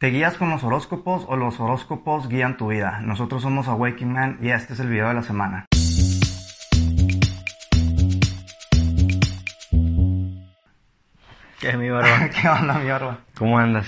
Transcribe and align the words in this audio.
¿Te 0.00 0.06
guías 0.06 0.38
con 0.38 0.48
los 0.48 0.64
horóscopos 0.64 1.26
o 1.28 1.36
los 1.36 1.60
horóscopos 1.60 2.26
guían 2.26 2.56
tu 2.56 2.68
vida? 2.68 3.00
Nosotros 3.02 3.42
somos 3.42 3.68
Awakening 3.68 4.14
Man 4.14 4.38
y 4.40 4.48
este 4.48 4.72
es 4.72 4.80
el 4.80 4.88
video 4.88 5.08
de 5.08 5.12
la 5.12 5.22
semana. 5.22 5.66
¿Qué, 11.60 11.76
mi 11.76 11.90
barba? 11.90 12.30
¿Qué 12.40 12.48
onda, 12.48 12.78
mi 12.78 12.88
barba? 12.88 13.18
¿Cómo 13.36 13.58
andas? 13.58 13.86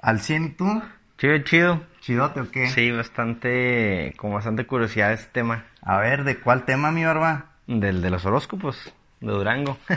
¿Al 0.00 0.20
100 0.20 0.44
y 0.44 0.48
tú? 0.52 0.82
Chido, 1.18 1.38
chido. 1.40 1.80
¿Chidote 2.00 2.40
o 2.40 2.50
qué? 2.50 2.68
Sí, 2.68 2.90
bastante, 2.90 4.14
con 4.16 4.32
bastante 4.32 4.64
curiosidad 4.64 5.12
este 5.12 5.28
tema. 5.30 5.66
A 5.82 5.98
ver, 5.98 6.24
¿de 6.24 6.38
cuál 6.38 6.64
tema, 6.64 6.90
mi 6.90 7.04
barba? 7.04 7.50
Del 7.66 8.00
de 8.00 8.08
los 8.08 8.24
horóscopos, 8.24 8.94
de 9.20 9.32
Durango. 9.32 9.76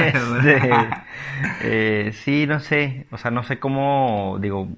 Este, 0.00 0.60
eh, 1.62 2.12
sí, 2.12 2.46
no 2.46 2.60
sé, 2.60 3.06
o 3.10 3.16
sea, 3.18 3.30
no 3.30 3.42
sé 3.42 3.58
cómo, 3.58 4.38
digo, 4.40 4.68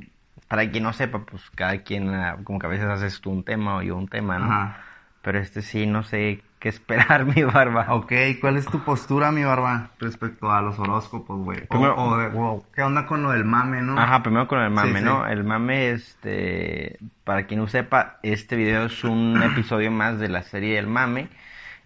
para 0.48 0.68
quien 0.70 0.84
no 0.84 0.92
sepa, 0.92 1.20
pues 1.20 1.42
cada 1.54 1.78
quien, 1.82 2.10
ah, 2.14 2.36
como 2.44 2.58
que 2.58 2.66
a 2.66 2.70
veces 2.70 2.86
haces 2.86 3.20
tú 3.20 3.30
un 3.30 3.44
tema 3.44 3.76
o 3.76 3.82
yo 3.82 3.96
un 3.96 4.08
tema, 4.08 4.38
¿no? 4.38 4.44
Ajá. 4.46 4.76
Pero 5.22 5.38
este 5.38 5.62
sí, 5.62 5.86
no 5.86 6.02
sé 6.02 6.42
qué 6.58 6.68
esperar, 6.68 7.24
mi 7.36 7.42
barba. 7.44 7.86
Ok, 7.94 8.12
¿cuál 8.40 8.56
es 8.56 8.66
tu 8.66 8.80
postura, 8.80 9.30
mi 9.32 9.44
barba, 9.44 9.90
respecto 10.00 10.50
a 10.50 10.60
los 10.62 10.78
horóscopos, 10.78 11.38
güey? 11.44 11.60
O- 11.62 11.68
Primero- 11.68 11.94
o 11.96 12.64
¿Qué 12.74 12.82
onda 12.82 13.06
con 13.06 13.22
lo 13.22 13.30
del 13.30 13.44
mame, 13.44 13.82
no? 13.82 13.98
Ajá, 13.98 14.22
primero 14.22 14.48
con 14.48 14.60
el 14.60 14.70
mame, 14.70 14.92
Sí, 14.92 14.98
sí. 14.98 15.04
¿no? 15.04 15.26
El 15.26 15.44
mame, 15.44 15.90
este, 15.90 16.98
para 17.24 17.44
quien 17.46 17.60
no 17.60 17.68
sepa, 17.68 18.18
este 18.22 18.56
video 18.56 18.86
es 18.86 19.04
un 19.04 19.40
episodio 19.42 19.90
más 19.92 20.18
de 20.18 20.28
la 20.28 20.42
serie 20.42 20.74
del 20.76 20.88
mame. 20.88 21.28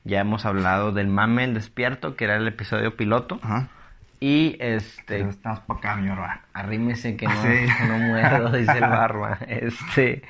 Ya 0.06 0.20
hemos 0.20 0.46
hablado 0.46 0.92
del 0.92 1.09
mame 1.09 1.45
el 1.45 1.55
despierto, 1.55 2.14
que 2.16 2.24
era 2.24 2.37
el 2.37 2.47
episodio 2.47 2.97
piloto. 2.97 3.41
Ajá. 3.42 3.69
Y 4.20 4.56
Pero 4.59 4.77
este, 4.78 5.20
estamos 5.28 5.60
para 5.60 5.78
acá, 5.78 5.97
mi 5.97 6.09
barba. 6.09 6.41
arrímese 6.55 7.16
que 7.16 7.27
no, 7.27 7.42
Sí. 7.42 7.66
no 7.88 7.98
muerdo, 7.98 8.50
dice 8.56 8.73
el 8.78 8.80
barba. 8.88 9.38
Este, 9.48 10.23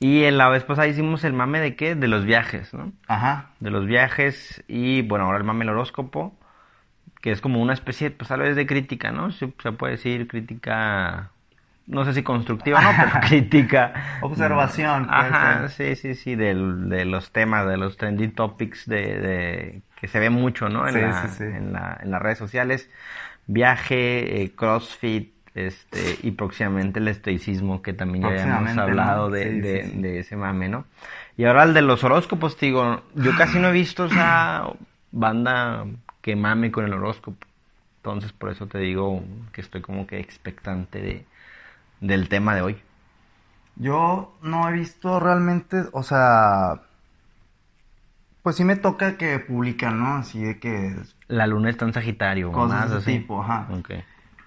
y 0.00 0.24
en 0.24 0.36
la 0.38 0.48
vez 0.48 0.64
pasada 0.64 0.88
hicimos 0.88 1.24
el 1.24 1.32
mame 1.32 1.60
de 1.60 1.76
qué? 1.76 1.94
De 1.94 2.08
los 2.08 2.24
viajes, 2.24 2.74
¿no? 2.74 2.92
Ajá. 3.08 3.50
De 3.60 3.70
los 3.70 3.86
viajes 3.86 4.62
y, 4.68 5.02
bueno, 5.02 5.26
ahora 5.26 5.38
el 5.38 5.44
mame 5.44 5.64
el 5.64 5.70
horóscopo, 5.70 6.36
que 7.22 7.30
es 7.30 7.40
como 7.40 7.62
una 7.62 7.72
especie, 7.74 8.10
pues 8.10 8.28
tal 8.28 8.40
vez 8.40 8.56
de 8.56 8.66
crítica, 8.66 9.12
¿no? 9.12 9.30
Se, 9.30 9.52
se 9.62 9.72
puede 9.72 9.92
decir 9.92 10.26
crítica, 10.28 11.30
no 11.86 12.04
sé 12.04 12.14
si 12.14 12.22
constructiva, 12.22 12.80
¿no? 12.80 12.90
Pero 12.90 13.20
crítica. 13.28 13.92
Observación, 14.22 15.06
puede 15.06 15.30
Ajá, 15.30 15.68
sí, 15.68 15.96
sí, 15.96 16.14
sí, 16.14 16.34
del- 16.36 16.88
de 16.88 17.04
los 17.04 17.30
temas, 17.32 17.66
de 17.68 17.76
los 17.76 17.96
trending 17.96 18.32
topics 18.32 18.86
de, 18.88 19.18
de- 19.18 19.82
que 20.00 20.08
se 20.08 20.18
ve 20.18 20.30
mucho, 20.30 20.68
¿no? 20.68 20.86
En, 20.88 20.94
Sí, 20.94 21.00
la- 21.00 21.22
sí, 21.22 21.28
sí. 21.28 21.44
En, 21.44 21.72
la- 21.72 21.98
en 22.02 22.10
las 22.10 22.22
redes 22.22 22.38
sociales. 22.38 22.88
Viaje, 23.46 24.42
eh, 24.42 24.52
CrossFit, 24.54 25.32
este, 25.54 26.16
y 26.22 26.30
próximamente 26.32 27.00
el 27.00 27.08
estoicismo, 27.08 27.82
que 27.82 27.92
también 27.92 28.22
ya 28.22 28.30
habíamos 28.30 28.78
hablado 28.78 29.28
¿no? 29.28 29.34
de, 29.34 29.52
de- 29.60 29.82
de 29.94 30.18
ese 30.20 30.36
mame, 30.36 30.68
¿no? 30.68 30.84
Y 31.36 31.44
ahora 31.44 31.64
el 31.64 31.74
de 31.74 31.82
los 31.82 32.04
horóscopos, 32.04 32.56
te 32.56 32.66
digo, 32.66 33.02
yo 33.14 33.34
casi 33.34 33.58
no 33.58 33.68
he 33.68 33.72
visto 33.72 34.06
esa 34.06 34.66
banda 35.10 35.84
que 36.20 36.36
mame 36.36 36.70
con 36.70 36.84
el 36.84 36.92
horóscopo. 36.94 37.46
Entonces, 37.98 38.32
por 38.32 38.50
eso 38.50 38.66
te 38.66 38.78
digo 38.78 39.22
que 39.52 39.60
estoy 39.60 39.80
como 39.80 40.06
que 40.06 40.18
expectante 40.18 41.00
de, 41.00 41.24
del 42.02 42.28
tema 42.28 42.54
de 42.54 42.62
hoy. 42.62 42.82
Yo 43.76 44.36
no 44.42 44.68
he 44.68 44.72
visto 44.72 45.18
realmente, 45.18 45.84
o 45.92 46.02
sea, 46.02 46.82
pues 48.42 48.56
sí 48.56 48.64
me 48.64 48.76
toca 48.76 49.16
que 49.16 49.38
publican, 49.38 49.98
¿no? 49.98 50.16
Así 50.16 50.42
de 50.42 50.58
que, 50.58 50.94
La 51.28 51.46
luna 51.46 51.70
está 51.70 51.86
en 51.86 51.94
Sagitario, 51.94 52.52
Cosas 52.52 52.90
más 52.90 52.92
así. 52.92 53.18
tipo, 53.18 53.42
ajá. 53.42 53.68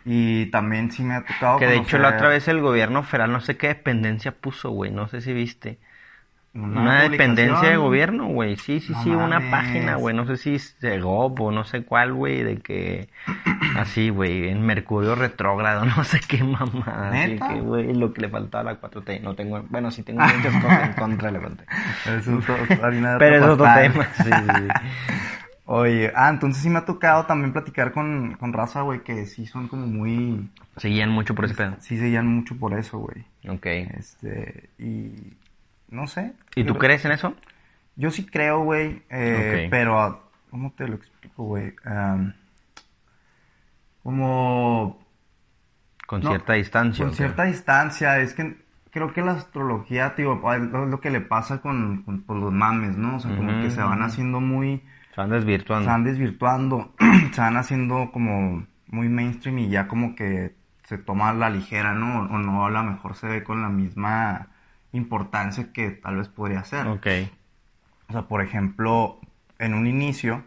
Y 0.06 0.46
también 0.52 0.92
sí 0.92 1.04
me 1.04 1.16
ha 1.16 1.26
tocado 1.26 1.58
Que 1.58 1.66
de 1.66 1.78
hecho 1.78 1.98
la 1.98 2.10
otra 2.10 2.28
vez 2.28 2.48
el 2.48 2.62
gobierno 2.62 3.02
federal, 3.02 3.32
no 3.32 3.40
sé 3.40 3.58
qué 3.58 3.68
dependencia 3.70 4.32
puso, 4.32 4.70
güey, 4.70 4.92
no 4.92 5.08
sé 5.08 5.22
si 5.22 5.34
viste. 5.34 5.80
Una, 6.56 6.82
Una, 6.82 7.02
dependencia 7.10 7.70
de 7.70 7.76
gobierno, 7.78 8.28
güey, 8.28 8.56
sí, 8.56 8.80
sí, 8.80 8.94
No 8.94 9.04
sí, 9.04 9.10
una 9.10 9.52
página, 9.52 9.96
güey, 9.96 10.16
no 10.16 10.26
sé 10.26 10.38
si 10.38 10.58
GOP 11.00 11.42
o 11.42 11.52
no 11.52 11.66
sé 11.66 11.84
cuál, 11.84 12.14
güey, 12.14 12.44
de 12.44 12.58
que, 12.58 13.10
así, 13.78 14.10
güey, 14.10 14.50
en 14.50 14.66
Mercurio 14.66 15.16
retrógrado, 15.16 15.86
no 15.98 16.04
sé 16.06 16.20
qué 16.28 16.44
mamada, 16.44 17.10
así 17.10 17.38
que, 17.38 17.60
güey, 17.62 17.94
lo 17.94 18.14
que 18.14 18.22
le 18.22 18.30
faltaba 18.30 18.72
a 18.72 18.74
la 18.74 18.82
4T, 18.82 19.22
no 19.22 19.36
tengo, 19.36 19.62
bueno, 19.70 19.92
sí 19.92 20.04
tengo 20.04 20.22
muchas 20.22 20.64
cosas 20.64 20.88
en 20.88 20.94
contra 20.94 21.32
de 21.32 21.40
la 21.40 21.48
4T. 21.48 21.66
Es 22.06 22.26
de 22.26 23.18
Pero 23.20 23.36
es 23.36 23.44
otro 23.44 23.68
tema, 23.74 24.06
sí, 24.16 24.30
sí. 24.32 24.68
Oye, 25.68 26.12
ah, 26.16 26.30
entonces 26.30 26.62
sí 26.62 26.70
me 26.70 26.78
ha 26.80 26.86
tocado 26.86 27.26
también 27.26 27.52
platicar 27.52 27.92
con, 27.92 28.36
con 28.36 28.54
raza, 28.54 28.82
güey, 28.82 29.02
que 29.04 29.26
sí 29.26 29.48
son 29.48 29.68
como 29.68 29.88
muy, 29.88 30.48
Seguían 30.78 31.10
mucho 31.10 31.34
por 31.34 31.46
ese 31.46 31.56
pedo. 31.56 31.76
sí 31.80 31.98
se 31.98 32.06
guían 32.06 32.28
mucho 32.28 32.56
por 32.58 32.78
eso, 32.78 33.00
güey. 33.00 33.26
Ok. 33.50 33.66
Este, 33.98 34.70
y 34.78 35.34
no 35.90 36.08
sé. 36.08 36.34
¿Y 36.56 36.64
tú 36.64 36.76
crees 36.78 37.06
en 37.06 37.12
eso? 37.14 37.36
Yo 37.96 38.12
sí 38.12 38.26
creo, 38.26 38.64
güey, 38.64 39.04
eh, 39.10 39.68
pero, 39.72 40.30
¿cómo 40.50 40.72
te 40.74 40.88
lo 40.88 40.96
explico, 40.96 41.44
güey? 41.44 41.74
Como 44.04 45.00
Con 46.06 46.22
No, 46.22 46.30
cierta 46.30 46.54
distancia. 46.54 47.06
con 47.06 47.14
cierta 47.16 47.44
distancia, 47.46 48.20
es 48.20 48.34
que 48.34 48.64
creo 48.92 49.12
que 49.14 49.22
la 49.22 49.32
astrología, 49.34 50.16
tío, 50.16 50.40
es 50.54 50.62
lo 50.72 51.02
que 51.02 51.10
le 51.10 51.22
pasa 51.22 51.62
con, 51.62 52.04
con, 52.04 52.22
por 52.24 52.38
los 52.38 52.52
mames, 52.52 52.96
¿no? 52.98 53.16
O 53.18 53.20
sea, 53.20 53.36
como 53.36 53.62
que 53.62 53.72
se 53.72 53.82
van 53.82 54.02
haciendo 54.04 54.40
muy, 54.40 54.84
Se 55.14 55.22
van 55.22 55.30
se 55.30 55.36
desvirtuando. 55.36 55.88
van 55.90 56.04
desvirtuando, 56.04 56.94
se 57.32 57.42
van 57.42 57.58
haciendo 57.58 58.12
como 58.12 58.66
muy 58.88 59.10
mainstream 59.10 59.60
y 59.60 59.70
ya 59.70 59.88
como 59.88 60.16
que 60.16 60.56
se 60.84 60.98
toma 61.00 61.30
a 61.30 61.34
la 61.34 61.50
ligera, 61.50 61.94
¿no? 61.94 62.22
O 62.22 62.38
no, 62.38 62.66
a 62.66 62.70
lo 62.70 62.84
mejor 62.84 63.16
se 63.16 63.28
ve 63.28 63.44
con 63.44 63.62
la 63.64 63.70
misma 63.70 64.48
importancia 64.96 65.72
que 65.74 65.92
tal 65.92 66.18
vez 66.18 66.28
podría 66.28 66.64
ser. 66.64 66.88
Ok. 66.88 67.08
O 68.10 68.14
sea, 68.14 68.22
por 68.24 68.42
ejemplo, 68.42 69.20
en 69.60 69.74
un 69.74 69.88
inicio, 69.88 70.44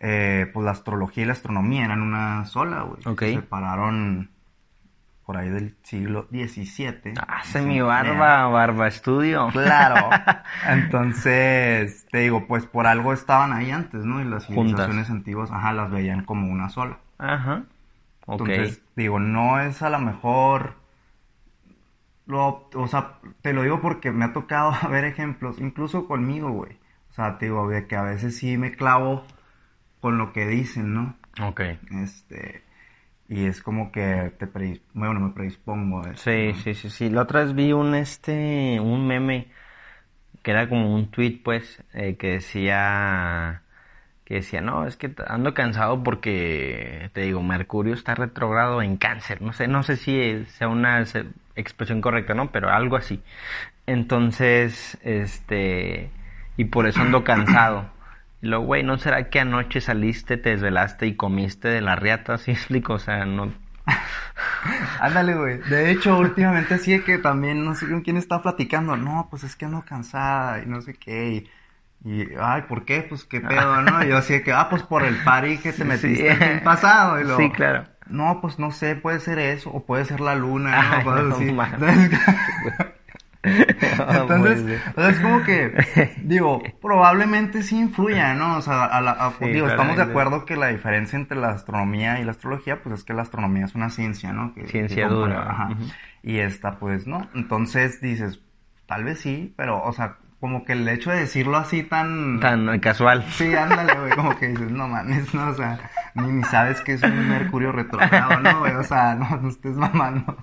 eh, 0.00 0.50
pues 0.52 0.64
la 0.64 0.72
astrología 0.72 1.24
y 1.24 1.26
la 1.26 1.32
astronomía 1.32 1.84
eran 1.84 2.02
una 2.02 2.44
sola, 2.46 2.82
güey. 2.82 3.00
Ok. 3.06 3.20
Se 3.20 3.34
separaron 3.34 4.30
por 5.28 5.36
ahí 5.36 5.50
del 5.50 5.76
siglo 5.82 6.26
XVII. 6.30 7.12
Hace 7.28 7.60
mi 7.60 7.82
barba, 7.82 8.46
barba 8.46 8.88
estudio. 8.88 9.48
Claro. 9.52 10.08
Entonces, 10.66 12.06
te 12.10 12.20
digo, 12.20 12.46
pues 12.46 12.64
por 12.64 12.86
algo 12.86 13.12
estaban 13.12 13.52
ahí 13.52 13.70
antes, 13.70 14.06
¿no? 14.06 14.22
Y 14.22 14.24
las 14.24 14.46
Juntas. 14.46 14.64
civilizaciones 14.64 15.10
antiguas, 15.10 15.50
ajá, 15.50 15.74
las 15.74 15.90
veían 15.90 16.24
como 16.24 16.50
una 16.50 16.70
sola. 16.70 16.96
Ajá. 17.18 17.64
Ok. 18.24 18.48
Entonces, 18.48 18.82
digo, 18.96 19.20
no 19.20 19.60
es 19.60 19.82
a 19.82 19.90
lo 19.90 19.98
mejor... 19.98 20.76
Lo, 22.28 22.68
o 22.74 22.86
sea, 22.88 23.18
te 23.42 23.52
lo 23.52 23.62
digo 23.64 23.80
porque 23.80 24.12
me 24.12 24.24
ha 24.26 24.32
tocado 24.32 24.72
ver 24.90 25.04
ejemplos, 25.04 25.60
incluso 25.60 26.06
conmigo, 26.06 26.50
güey. 26.52 26.74
O 27.10 27.14
sea, 27.14 27.38
te 27.38 27.46
digo, 27.46 27.68
de 27.68 27.86
que 27.88 27.96
a 27.96 28.02
veces 28.02 28.36
sí 28.38 28.56
me 28.58 28.76
clavo 28.76 29.24
con 30.00 30.18
lo 30.18 30.32
que 30.32 30.46
dicen, 30.46 30.94
¿no? 30.94 31.16
Ok. 31.40 31.60
Este, 31.90 32.62
y 33.28 33.46
es 33.46 33.62
como 33.62 33.92
que 33.92 34.32
te 34.38 34.46
predis- 34.52 34.82
bueno, 34.94 35.20
me 35.20 35.32
predispongo 35.34 36.04
a 36.04 36.12
eso, 36.12 36.24
Sí, 36.24 36.52
¿no? 36.52 36.64
sí, 36.64 36.74
sí, 36.74 36.90
sí. 36.90 37.10
La 37.10 37.22
otra 37.22 37.44
vez 37.44 37.54
vi 37.54 37.72
un 37.72 37.94
este, 37.94 38.80
un 38.80 39.06
meme 39.06 39.48
que 40.42 40.52
era 40.52 40.68
como 40.68 40.94
un 40.94 41.10
tweet, 41.10 41.40
pues, 41.44 41.84
eh, 41.94 42.16
que 42.18 42.28
decía, 42.34 43.64
que 44.28 44.34
decía, 44.34 44.60
no, 44.60 44.86
es 44.86 44.98
que 44.98 45.10
ando 45.26 45.54
cansado 45.54 46.02
porque, 46.04 47.08
te 47.14 47.22
digo, 47.22 47.42
Mercurio 47.42 47.94
está 47.94 48.14
retrógrado 48.14 48.82
en 48.82 48.98
cáncer. 48.98 49.40
No 49.40 49.54
sé, 49.54 49.68
no 49.68 49.82
sé 49.82 49.96
si 49.96 50.44
sea 50.44 50.68
una 50.68 51.02
expresión 51.56 52.02
correcta, 52.02 52.34
¿no? 52.34 52.52
Pero 52.52 52.68
algo 52.68 52.96
así. 52.96 53.22
Entonces, 53.86 54.98
este, 55.02 56.10
y 56.58 56.66
por 56.66 56.86
eso 56.86 57.00
ando 57.00 57.24
cansado. 57.24 57.90
Y 58.42 58.48
luego, 58.48 58.66
güey, 58.66 58.82
¿no 58.82 58.98
será 58.98 59.30
que 59.30 59.40
anoche 59.40 59.80
saliste, 59.80 60.36
te 60.36 60.50
desvelaste 60.50 61.06
y 61.06 61.16
comiste 61.16 61.68
de 61.68 61.80
la 61.80 61.96
riata? 61.96 62.36
¿Sí 62.36 62.50
explico? 62.52 62.92
O 62.92 62.98
sea, 62.98 63.24
no... 63.24 63.50
Ándale, 65.00 65.36
güey. 65.36 65.58
De 65.70 65.90
hecho, 65.90 66.18
últimamente 66.18 66.76
sí 66.76 67.00
que 67.00 67.16
también, 67.16 67.64
no 67.64 67.74
sé 67.74 67.88
con 67.88 68.02
quién 68.02 68.18
está 68.18 68.42
platicando. 68.42 68.94
No, 68.94 69.28
pues 69.30 69.42
es 69.44 69.56
que 69.56 69.64
ando 69.64 69.86
cansada 69.86 70.62
y 70.62 70.66
no 70.66 70.82
sé 70.82 70.92
qué. 70.92 71.46
Y, 72.04 72.26
ay, 72.40 72.62
¿por 72.68 72.84
qué? 72.84 73.02
Pues 73.02 73.24
qué 73.24 73.40
pedo, 73.40 73.82
¿no? 73.82 74.04
Y 74.04 74.08
yo 74.08 74.18
así 74.18 74.42
que, 74.42 74.52
ah, 74.52 74.68
pues 74.70 74.82
por 74.82 75.02
el 75.04 75.16
party 75.24 75.58
que 75.58 75.72
te 75.72 75.84
metiste 75.84 76.28
el 76.30 76.36
fin 76.36 76.60
pasado. 76.64 77.20
Y 77.20 77.24
luego, 77.24 77.40
Sí, 77.40 77.50
claro. 77.50 77.84
No, 78.08 78.40
pues 78.40 78.58
no 78.58 78.70
sé, 78.70 78.96
puede 78.96 79.20
ser 79.20 79.38
eso, 79.38 79.70
o 79.70 79.84
puede 79.84 80.04
ser 80.06 80.20
la 80.20 80.34
luna, 80.34 81.02
¿no? 81.04 81.12
Ay, 81.14 81.22
no 81.28 81.34
así. 81.34 81.54
Entonces, 83.42 84.80
sea, 84.96 85.08
es 85.10 85.20
como 85.20 85.42
que, 85.44 85.72
digo, 86.22 86.60
probablemente 86.82 87.62
sí 87.62 87.78
influya, 87.78 88.34
¿no? 88.34 88.56
O 88.56 88.62
sea, 88.62 88.84
a 88.84 89.00
la- 89.00 89.12
a- 89.12 89.32
Sí, 89.38 89.46
digo, 89.48 89.68
estamos 89.68 89.96
de 89.96 90.02
acuerdo 90.02 90.44
que 90.44 90.56
la 90.56 90.68
diferencia 90.68 91.16
entre 91.18 91.38
la 91.38 91.50
astronomía 91.50 92.20
y 92.20 92.24
la 92.24 92.32
astrología, 92.32 92.82
pues 92.82 92.96
es 93.00 93.04
que 93.04 93.14
la 93.14 93.22
astronomía 93.22 93.64
es 93.64 93.74
una 93.74 93.90
ciencia, 93.90 94.32
¿no? 94.32 94.54
Que, 94.54 94.66
Ciencia 94.66 95.04
que 95.08 95.14
dura. 95.14 95.50
ajá. 95.50 95.68
Y 96.22 96.38
esta, 96.38 96.78
pues, 96.78 97.06
no. 97.06 97.28
Entonces 97.34 98.00
dices, 98.00 98.40
tal 98.86 99.04
vez 99.04 99.20
sí, 99.20 99.54
pero, 99.56 99.82
o 99.82 99.92
sea, 99.92 100.16
como 100.40 100.64
que 100.64 100.72
el 100.74 100.88
hecho 100.88 101.10
de 101.10 101.20
decirlo 101.20 101.56
así 101.56 101.82
tan... 101.82 102.38
Tan 102.40 102.78
casual. 102.80 103.24
Sí, 103.30 103.54
ándale, 103.54 103.94
güey, 103.98 104.12
como 104.12 104.38
que 104.38 104.48
dices, 104.48 104.70
no 104.70 104.86
mames, 104.88 105.34
no, 105.34 105.48
o 105.48 105.54
sea, 105.54 105.78
ni, 106.14 106.30
ni 106.30 106.44
sabes 106.44 106.80
que 106.82 106.92
es 106.92 107.02
un 107.02 107.28
Mercurio 107.28 107.72
retrogrado, 107.72 108.38
¿no, 108.40 108.60
güey? 108.60 108.72
O 108.74 108.84
sea, 108.84 109.14
no, 109.14 109.36
no 109.36 109.48
estés 109.48 109.74
mamando. 109.76 110.36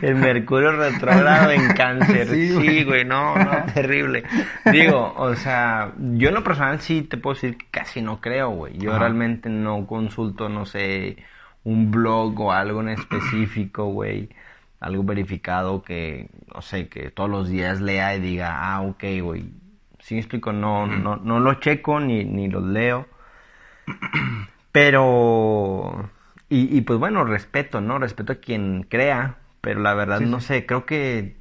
El 0.00 0.14
Mercurio 0.16 0.72
retrógrado 0.72 1.50
en 1.50 1.68
cáncer. 1.74 2.28
Sí, 2.28 2.48
Sí, 2.48 2.54
güey. 2.54 2.84
güey, 2.84 3.04
no, 3.04 3.36
no, 3.36 3.50
terrible. 3.74 4.24
Digo, 4.70 5.12
o 5.16 5.34
sea, 5.34 5.92
yo 5.98 6.28
en 6.28 6.34
lo 6.34 6.42
personal 6.44 6.80
sí 6.80 7.02
te 7.02 7.16
puedo 7.16 7.34
decir 7.34 7.58
que 7.58 7.66
casi 7.70 8.00
no 8.02 8.20
creo, 8.20 8.50
güey. 8.50 8.78
Yo 8.78 8.90
Ajá. 8.90 9.00
realmente 9.00 9.48
no 9.50 9.86
consulto, 9.86 10.48
no 10.48 10.64
sé, 10.64 11.16
un 11.64 11.90
blog 11.90 12.40
o 12.40 12.52
algo 12.52 12.80
en 12.80 12.90
específico, 12.90 13.86
güey. 13.86 14.30
Algo 14.82 15.04
verificado 15.04 15.82
que, 15.82 16.30
no 16.54 16.62
sé, 16.62 16.88
que 16.88 17.10
todos 17.10 17.30
los 17.30 17.48
días 17.48 17.80
lea 17.80 18.16
y 18.16 18.20
diga, 18.20 18.74
ah, 18.74 18.82
ok, 18.82 19.04
güey. 19.22 19.52
Sí 20.00 20.14
me 20.14 20.20
explico, 20.20 20.52
no, 20.52 20.86
no, 20.86 21.16
no 21.16 21.40
lo 21.40 21.54
checo 21.54 22.00
ni, 22.00 22.24
ni 22.24 22.48
los 22.48 22.64
leo. 22.64 23.06
Pero, 24.72 26.10
y, 26.48 26.76
y 26.76 26.80
pues 26.82 26.98
bueno, 26.98 27.24
respeto, 27.24 27.80
¿no? 27.80 27.98
Respeto 27.98 28.32
a 28.32 28.36
quien 28.36 28.84
crea, 28.84 29.38
pero 29.60 29.80
la 29.80 29.94
verdad 29.94 30.18
Sí, 30.18 30.26
no 30.26 30.40
sí. 30.40 30.46
sé, 30.46 30.66
creo 30.66 30.86
que, 30.86 31.36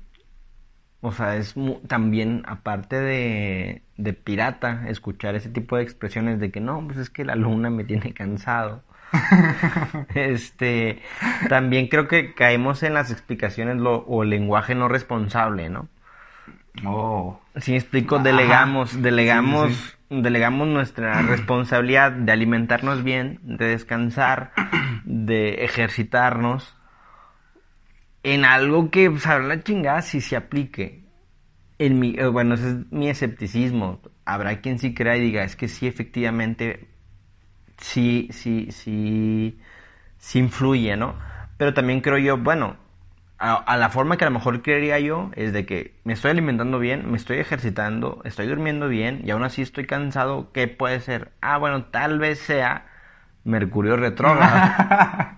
o 1.01 1.11
sea, 1.11 1.35
es 1.37 1.57
mu- 1.57 1.79
también, 1.87 2.43
aparte 2.45 2.95
de, 2.99 3.81
de 3.97 4.13
pirata, 4.13 4.85
escuchar 4.87 5.35
ese 5.35 5.49
tipo 5.49 5.77
de 5.77 5.83
expresiones 5.83 6.39
de 6.39 6.51
que 6.51 6.59
no, 6.61 6.85
pues 6.85 6.97
es 6.99 7.09
que 7.09 7.25
la 7.25 7.35
luna 7.35 7.69
me 7.69 7.83
tiene 7.83 8.13
cansado. 8.13 8.83
Este, 10.15 11.01
también 11.49 11.87
creo 11.87 12.07
que 12.07 12.33
caemos 12.33 12.83
en 12.83 12.93
las 12.93 13.11
explicaciones 13.11 13.77
lo- 13.77 14.05
o 14.07 14.23
lenguaje 14.23 14.75
no 14.75 14.87
responsable, 14.87 15.69
¿no? 15.69 15.87
Oh. 16.85 17.39
Si 17.57 17.71
me 17.71 17.77
explico, 17.77 18.15
Ajá. 18.15 18.23
delegamos, 18.23 19.01
delegamos, 19.01 19.71
Sí, 19.73 19.91
delegamos 20.21 20.67
nuestra 20.67 21.21
responsabilidad 21.21 22.11
de 22.11 22.31
alimentarnos 22.31 23.03
bien, 23.03 23.39
de 23.43 23.67
descansar, 23.67 24.51
de 25.05 25.65
ejercitarnos 25.65 26.75
en 28.23 28.45
algo 28.45 28.91
que 28.91 29.17
sabrá 29.19 29.47
la 29.47 29.63
chingada 29.63 30.01
si 30.01 30.21
se 30.21 30.35
aplique. 30.35 31.01
En 31.79 31.99
mi, 31.99 32.15
eh, 32.17 32.27
bueno, 32.27 32.53
ese 32.53 32.69
es 32.69 32.75
mi 32.91 33.09
escepticismo. 33.09 33.99
Habrá 34.23 34.61
quien 34.61 34.77
sí 34.77 34.93
crea 34.93 35.17
y 35.17 35.21
diga, 35.21 35.43
es 35.43 35.55
que 35.55 35.67
sí, 35.67 35.87
efectivamente, 35.87 36.87
sí, 37.81 38.29
sí, 38.31 38.69
sí, 38.71 39.59
sí 40.17 40.39
influye, 40.39 40.95
¿no? 40.95 41.15
Pero 41.57 41.73
también 41.73 42.01
creo 42.01 42.17
yo, 42.17 42.37
bueno, 42.37 42.77
a, 43.37 43.55
a 43.55 43.77
la 43.77 43.89
forma 43.89 44.17
que 44.17 44.23
a 44.25 44.29
lo 44.29 44.33
mejor 44.33 44.61
creería 44.61 44.99
yo 44.99 45.31
es 45.35 45.51
de 45.53 45.65
que 45.65 45.95
me 46.03 46.13
estoy 46.13 46.31
alimentando 46.31 46.79
bien, 46.79 47.09
me 47.11 47.17
estoy 47.17 47.39
ejercitando, 47.39 48.21
estoy 48.23 48.47
durmiendo 48.47 48.87
bien 48.87 49.21
y 49.25 49.31
aún 49.31 49.43
así 49.43 49.61
estoy 49.61 49.85
cansado. 49.85 50.51
¿Qué 50.53 50.67
puede 50.67 50.99
ser? 51.01 51.31
Ah, 51.41 51.57
bueno, 51.57 51.85
tal 51.85 52.19
vez 52.19 52.39
sea 52.39 52.85
Mercurio 53.43 53.97
retrógrado. 53.97 55.37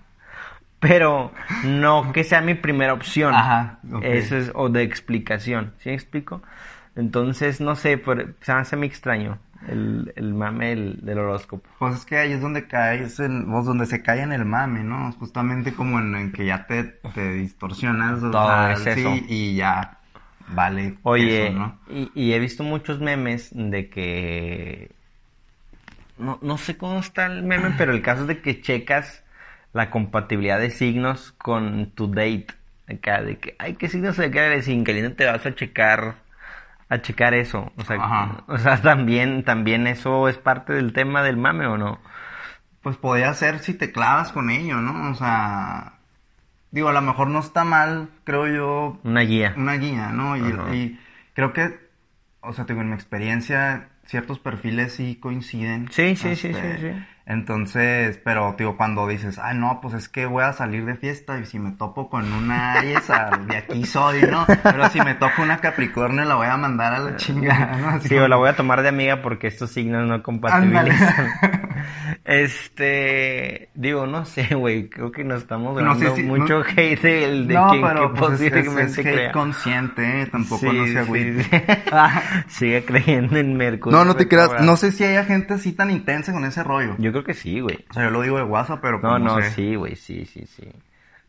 Pero 0.80 1.32
no 1.64 2.12
que 2.12 2.24
sea 2.24 2.42
mi 2.42 2.54
primera 2.54 2.92
opción. 2.92 3.34
Ajá. 3.34 3.78
Eso 4.02 4.36
es, 4.36 4.52
o 4.54 4.68
de 4.68 4.82
explicación. 4.82 5.72
¿Sí 5.78 5.88
me 5.88 5.94
explico? 5.94 6.42
Entonces, 6.94 7.60
no 7.60 7.74
sé, 7.74 7.98
pero 7.98 8.26
se 8.40 8.52
me 8.52 8.60
hace 8.60 8.76
muy 8.76 8.86
extraño 8.86 9.38
el, 9.68 10.12
el 10.16 10.34
mame 10.34 10.70
del, 10.70 11.00
del 11.04 11.18
horóscopo. 11.18 11.68
Pues 11.78 11.94
es 11.96 12.04
que 12.04 12.18
ahí 12.18 12.32
es 12.32 12.40
donde 12.40 12.66
caes 12.66 13.18
en, 13.20 13.50
pues 13.50 13.64
donde 13.64 13.86
se 13.86 14.02
cae 14.02 14.22
en 14.22 14.32
el 14.32 14.44
mame, 14.44 14.84
¿no? 14.84 15.12
Justamente 15.12 15.74
como 15.74 15.98
en, 15.98 16.14
en 16.14 16.32
que 16.32 16.46
ya 16.46 16.66
te, 16.66 16.84
te 16.84 17.32
distorsionas, 17.32 18.20
Todo 18.20 18.46
sea, 18.46 18.72
es 18.72 18.80
sí, 18.80 19.00
eso. 19.00 19.14
y 19.28 19.56
ya 19.56 19.98
vale 20.48 20.98
Oye, 21.02 21.48
eso, 21.48 21.58
¿no? 21.58 21.78
y, 21.88 22.10
y 22.14 22.32
he 22.32 22.38
visto 22.38 22.62
muchos 22.62 23.00
memes 23.00 23.50
de 23.52 23.88
que... 23.88 24.90
No, 26.18 26.38
no 26.42 26.58
sé 26.58 26.76
cómo 26.76 27.00
está 27.00 27.26
el 27.26 27.42
meme, 27.42 27.74
pero 27.76 27.92
el 27.92 28.02
caso 28.02 28.22
es 28.22 28.28
de 28.28 28.40
que 28.40 28.60
checas 28.60 29.24
la 29.72 29.90
compatibilidad 29.90 30.60
de 30.60 30.70
signos 30.70 31.32
con 31.32 31.90
tu 31.90 32.08
date. 32.08 32.46
Acá, 32.86 33.22
de 33.22 33.38
que, 33.38 33.56
ay, 33.58 33.74
¿qué 33.74 33.88
signo 33.88 34.12
se 34.12 34.26
eres? 34.26 34.66
Sin 34.66 34.84
que 34.84 35.08
te 35.10 35.24
vas 35.24 35.44
a 35.46 35.54
checar, 35.54 36.16
a 36.88 37.00
checar 37.02 37.34
eso. 37.34 37.72
O 37.76 37.82
sea, 37.84 37.96
Ajá. 37.96 38.44
o 38.46 38.58
sea, 38.58 38.80
también, 38.82 39.44
también 39.44 39.86
eso 39.86 40.28
es 40.28 40.38
parte 40.38 40.72
del 40.72 40.92
tema 40.92 41.22
del 41.22 41.36
mame, 41.36 41.66
¿o 41.66 41.76
no? 41.78 41.98
Pues 42.82 42.96
podría 42.96 43.32
ser 43.34 43.60
si 43.60 43.74
te 43.74 43.92
clavas 43.92 44.30
con 44.32 44.50
ello, 44.50 44.76
¿no? 44.76 45.10
O 45.10 45.14
sea, 45.14 45.94
digo, 46.70 46.88
a 46.88 46.92
lo 46.92 47.00
mejor 47.00 47.28
no 47.28 47.38
está 47.40 47.64
mal, 47.64 48.08
creo 48.24 48.46
yo, 48.48 49.00
Una 49.04 49.22
guía. 49.22 49.54
una 49.56 49.74
guía, 49.74 50.08
¿no? 50.10 50.36
Y, 50.36 50.98
creo 51.32 51.52
que, 51.52 51.78
o 52.40 52.52
sea, 52.52 52.66
te 52.66 52.74
digo, 52.74 52.82
en 52.82 52.88
mi 52.90 52.94
experiencia, 52.94 53.88
ciertos 54.04 54.38
perfiles 54.38 54.92
sí 54.94 55.16
coinciden. 55.16 55.88
Sí, 55.90 56.14
sí, 56.16 56.36
sí, 56.36 56.48
Este, 56.48 56.76
sí, 56.78 56.82
sí. 56.92 57.04
Entonces, 57.26 58.20
pero, 58.22 58.54
digo, 58.58 58.76
cuando 58.76 59.08
dices, 59.08 59.38
ay, 59.42 59.56
no, 59.56 59.78
pues 59.80 59.94
es 59.94 60.10
que 60.10 60.26
voy 60.26 60.44
a 60.44 60.52
salir 60.52 60.84
de 60.84 60.94
fiesta 60.94 61.38
y 61.38 61.46
si 61.46 61.58
me 61.58 61.72
topo 61.72 62.10
con 62.10 62.30
una 62.30 62.74
Aries, 62.74 63.08
ah, 63.08 63.40
de 63.48 63.56
aquí 63.56 63.86
soy, 63.86 64.22
¿no? 64.30 64.44
Pero 64.62 64.88
si 64.90 65.00
me 65.00 65.14
toco 65.14 65.40
una 65.42 65.56
Capricornio, 65.56 66.24
la 66.26 66.34
voy 66.34 66.48
a 66.48 66.56
mandar 66.58 66.92
a 66.92 66.98
la 66.98 67.16
chingada, 67.16 67.76
¿no? 67.78 67.88
Así 67.88 68.08
Sí, 68.08 68.14
o 68.14 68.18
como- 68.18 68.28
la 68.28 68.36
voy 68.36 68.48
a 68.50 68.56
tomar 68.56 68.82
de 68.82 68.88
amiga 68.90 69.22
porque 69.22 69.46
estos 69.46 69.70
signos 69.70 70.06
no 70.06 70.22
compatibilizan. 70.22 71.28
Este, 72.24 73.68
digo, 73.74 74.06
no 74.06 74.24
sé, 74.24 74.54
güey, 74.54 74.88
creo 74.88 75.10
que 75.12 75.24
nos 75.24 75.42
estamos 75.42 75.80
No 75.80 75.94
dando 75.94 76.16
mucho 76.24 76.58
no- 76.58 76.64
hate 76.76 77.00
del 77.02 77.48
de 77.48 77.54
no, 77.54 77.70
quien 77.70 77.82
pero 77.82 78.12
que 78.12 78.18
pues, 78.20 78.40
es, 78.40 78.52
es- 78.52 78.66
es 78.76 78.98
hate 78.98 79.02
crea. 79.14 79.32
consciente, 79.32 80.22
¿eh? 80.22 80.26
Tampoco 80.26 80.60
Sí, 80.70 80.76
no 80.76 80.84
se 80.84 80.90
sí, 80.92 80.96
agüite. 80.98 81.42
sí. 81.44 81.50
Sigue 82.48 82.84
creyendo 82.84 83.36
en 83.38 83.56
Mercurio. 83.56 83.98
No, 83.98 84.04
no 84.04 84.14
te 84.16 84.28
creas. 84.28 84.60
No 84.62 84.76
sé 84.76 84.92
si 84.92 85.04
haya 85.04 85.24
gente 85.24 85.54
así 85.54 85.72
tan 85.72 85.90
intensa 85.90 86.32
con 86.32 86.44
ese 86.44 86.62
rollo. 86.62 86.94
Yo 86.98 87.12
creo 87.14 87.24
que 87.24 87.34
sí, 87.34 87.60
güey. 87.60 87.86
O 87.90 87.94
sea, 87.94 88.04
yo 88.04 88.10
lo 88.10 88.22
digo 88.22 88.36
de 88.38 88.44
WhatsApp, 88.44 88.80
pero 88.82 89.02
pues 89.02 89.08
No, 89.08 89.18
no, 89.18 89.28
no, 89.28 89.30
sé. 89.30 89.42
sí, 89.42 89.74
güey, 89.76 89.96
sí, 89.96 90.24
sí, 90.26 90.46
sí. 90.46 90.68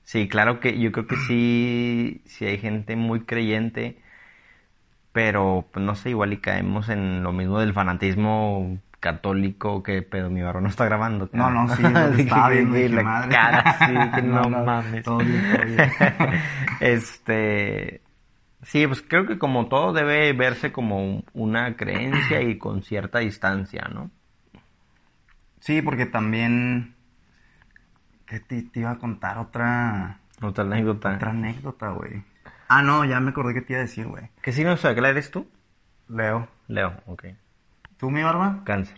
Sí, 0.04 0.28
claro 0.30 0.60
que 0.60 0.80
yo 0.80 0.92
creo 0.92 1.08
que 1.08 1.18
sí, 1.18 2.22
sí 2.26 2.46
hay 2.46 2.58
gente 2.60 2.96
muy 2.96 3.26
creyente, 3.26 4.02
pero 5.12 5.68
pues 5.72 5.86
no 5.86 5.96
sé, 5.96 6.10
igual 6.12 6.34
y 6.34 6.42
caemos 6.42 6.90
en 6.90 7.24
lo 7.24 7.32
mismo 7.32 7.60
del 7.60 7.74
fanatismo 7.74 8.80
católico 9.00 9.84
que 9.84 10.02
pedo 10.02 10.30
mi 10.30 10.42
barro 10.42 10.62
no 10.62 10.70
está 10.70 10.86
grabando. 10.86 11.30
No, 11.32 11.50
cara. 11.50 11.52
no, 11.52 11.68
sí, 11.70 11.84
estaba 12.18 12.50
viendo, 12.50 12.76
dije, 12.76 12.90
la 12.90 13.02
madre. 13.02 13.30
cara, 13.30 13.70
sí, 13.70 14.12
que 14.14 14.22
no, 14.22 14.46
No, 14.46 14.50
no, 14.50 14.60
mames. 14.62 15.04
todo 15.04 15.24
bien, 15.24 15.46
todo 15.46 15.64
bien. 15.66 15.84
este, 16.80 18.02
sí, 18.64 18.88
pues 18.88 19.02
creo 19.04 19.28
que 19.28 19.40
como 19.40 19.68
todo 19.70 19.94
debe 19.94 20.34
verse 20.34 20.72
como 20.74 21.00
un- 21.06 21.26
una 21.34 21.76
creencia 21.78 22.42
y 22.42 22.58
con 22.60 22.84
cierta 22.84 23.20
distancia, 23.20 23.90
¿no? 23.94 24.12
Sí, 25.60 25.82
porque 25.82 26.06
también... 26.06 26.96
¿Qué 28.26 28.40
te, 28.40 28.62
te 28.64 28.80
iba 28.80 28.92
a 28.92 28.98
contar? 28.98 29.38
Otra... 29.38 30.20
Otra 30.42 30.64
anécdota. 30.64 31.14
Otra 31.16 31.30
anécdota, 31.32 31.90
güey. 31.90 32.24
Ah, 32.68 32.82
no, 32.82 33.06
ya 33.06 33.20
me 33.20 33.30
acordé 33.30 33.54
que 33.54 33.62
te 33.62 33.74
iba 33.74 33.80
a 33.80 33.84
decir, 33.84 34.08
güey. 34.08 34.30
¿Qué 34.42 34.52
signo 34.52 34.76
zodiacal 34.78 35.06
eres 35.06 35.32
tú? 35.32 35.48
Leo. 36.08 36.48
Leo, 36.68 36.94
ok. 37.06 37.26
¿Tú, 37.98 38.10
mi 38.10 38.24
barba? 38.24 38.62
Cáncer. 38.66 38.98